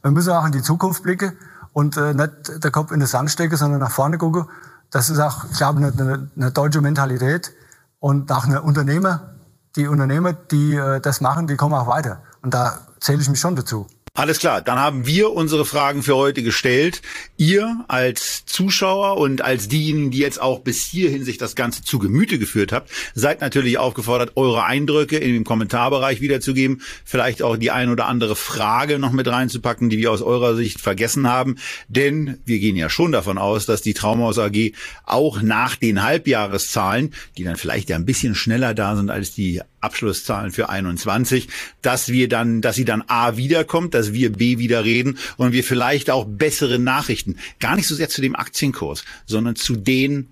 [0.01, 1.33] wir müssen auch in die Zukunft blicken
[1.73, 4.47] und äh, nicht der Kopf in den Sand stecken, sondern nach vorne gucken.
[4.89, 7.51] Das ist auch, ich glaube, eine, eine deutsche Mentalität
[7.99, 9.35] und auch eine Unternehmer.
[9.75, 12.21] Die Unternehmer, die äh, das machen, die kommen auch weiter.
[12.41, 13.87] Und da zähle ich mich schon dazu.
[14.18, 17.03] Alles klar, dann haben wir unsere Fragen für heute gestellt.
[17.38, 21.99] Ihr als Zuschauer und als diejenigen, die jetzt auch bis hierhin sich das Ganze zu
[21.99, 26.82] Gemüte geführt habt, seid natürlich aufgefordert, eure Eindrücke in dem Kommentarbereich wiederzugeben.
[27.05, 30.82] Vielleicht auch die ein oder andere Frage noch mit reinzupacken, die wir aus eurer Sicht
[30.82, 31.57] vergessen haben.
[31.88, 34.72] Denn wir gehen ja schon davon aus, dass die Traumhaus AG
[35.05, 39.61] auch nach den Halbjahreszahlen, die dann vielleicht ja ein bisschen schneller da sind als die
[39.80, 41.47] Abschlusszahlen für 21,
[41.82, 45.64] dass wir dann, dass sie dann A wiederkommt, dass wir B wieder reden und wir
[45.64, 50.30] vielleicht auch bessere Nachrichten, gar nicht so sehr zu dem Aktienkurs, sondern zu den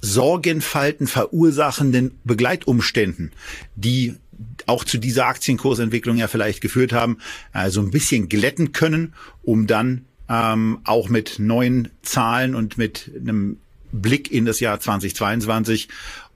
[0.00, 3.32] Sorgenfalten verursachenden Begleitumständen,
[3.76, 4.14] die
[4.66, 7.18] auch zu dieser Aktienkursentwicklung ja vielleicht geführt haben,
[7.52, 13.58] also ein bisschen glätten können, um dann ähm, auch mit neuen Zahlen und mit einem
[13.92, 15.88] Blick in das Jahr 2022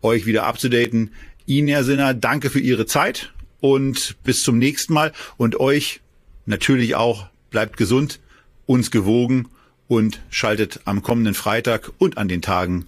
[0.03, 1.11] euch wieder abzudaten.
[1.47, 5.13] Ihnen, Herr Sinner, danke für Ihre Zeit und bis zum nächsten Mal.
[5.37, 6.01] Und euch
[6.47, 8.21] natürlich auch, bleibt gesund,
[8.67, 9.49] uns gewogen
[9.89, 12.87] und schaltet am kommenden Freitag und an den Tagen,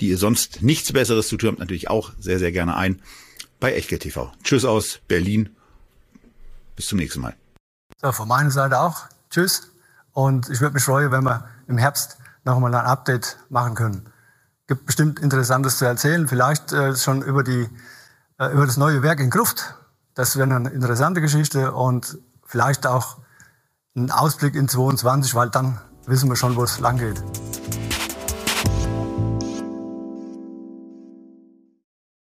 [0.00, 3.00] die ihr sonst nichts Besseres zu tun habt, natürlich auch sehr, sehr gerne ein
[3.60, 4.32] bei Echtgeld TV.
[4.42, 5.54] Tschüss aus Berlin.
[6.76, 7.34] Bis zum nächsten Mal.
[8.02, 9.04] So, von meiner Seite auch.
[9.30, 9.70] Tschüss.
[10.12, 14.02] Und ich würde mich freuen, wenn wir im Herbst nochmal ein Update machen können.
[14.66, 16.28] Gibt bestimmt Interessantes zu erzählen.
[16.28, 17.68] Vielleicht äh, schon über die
[18.38, 19.74] äh, über das neue Werk in Gruft.
[20.14, 22.18] Das wäre eine interessante Geschichte und
[22.54, 23.16] vielleicht auch
[23.96, 27.20] ein Ausblick in 22, weil dann wissen wir schon, wo es lang geht.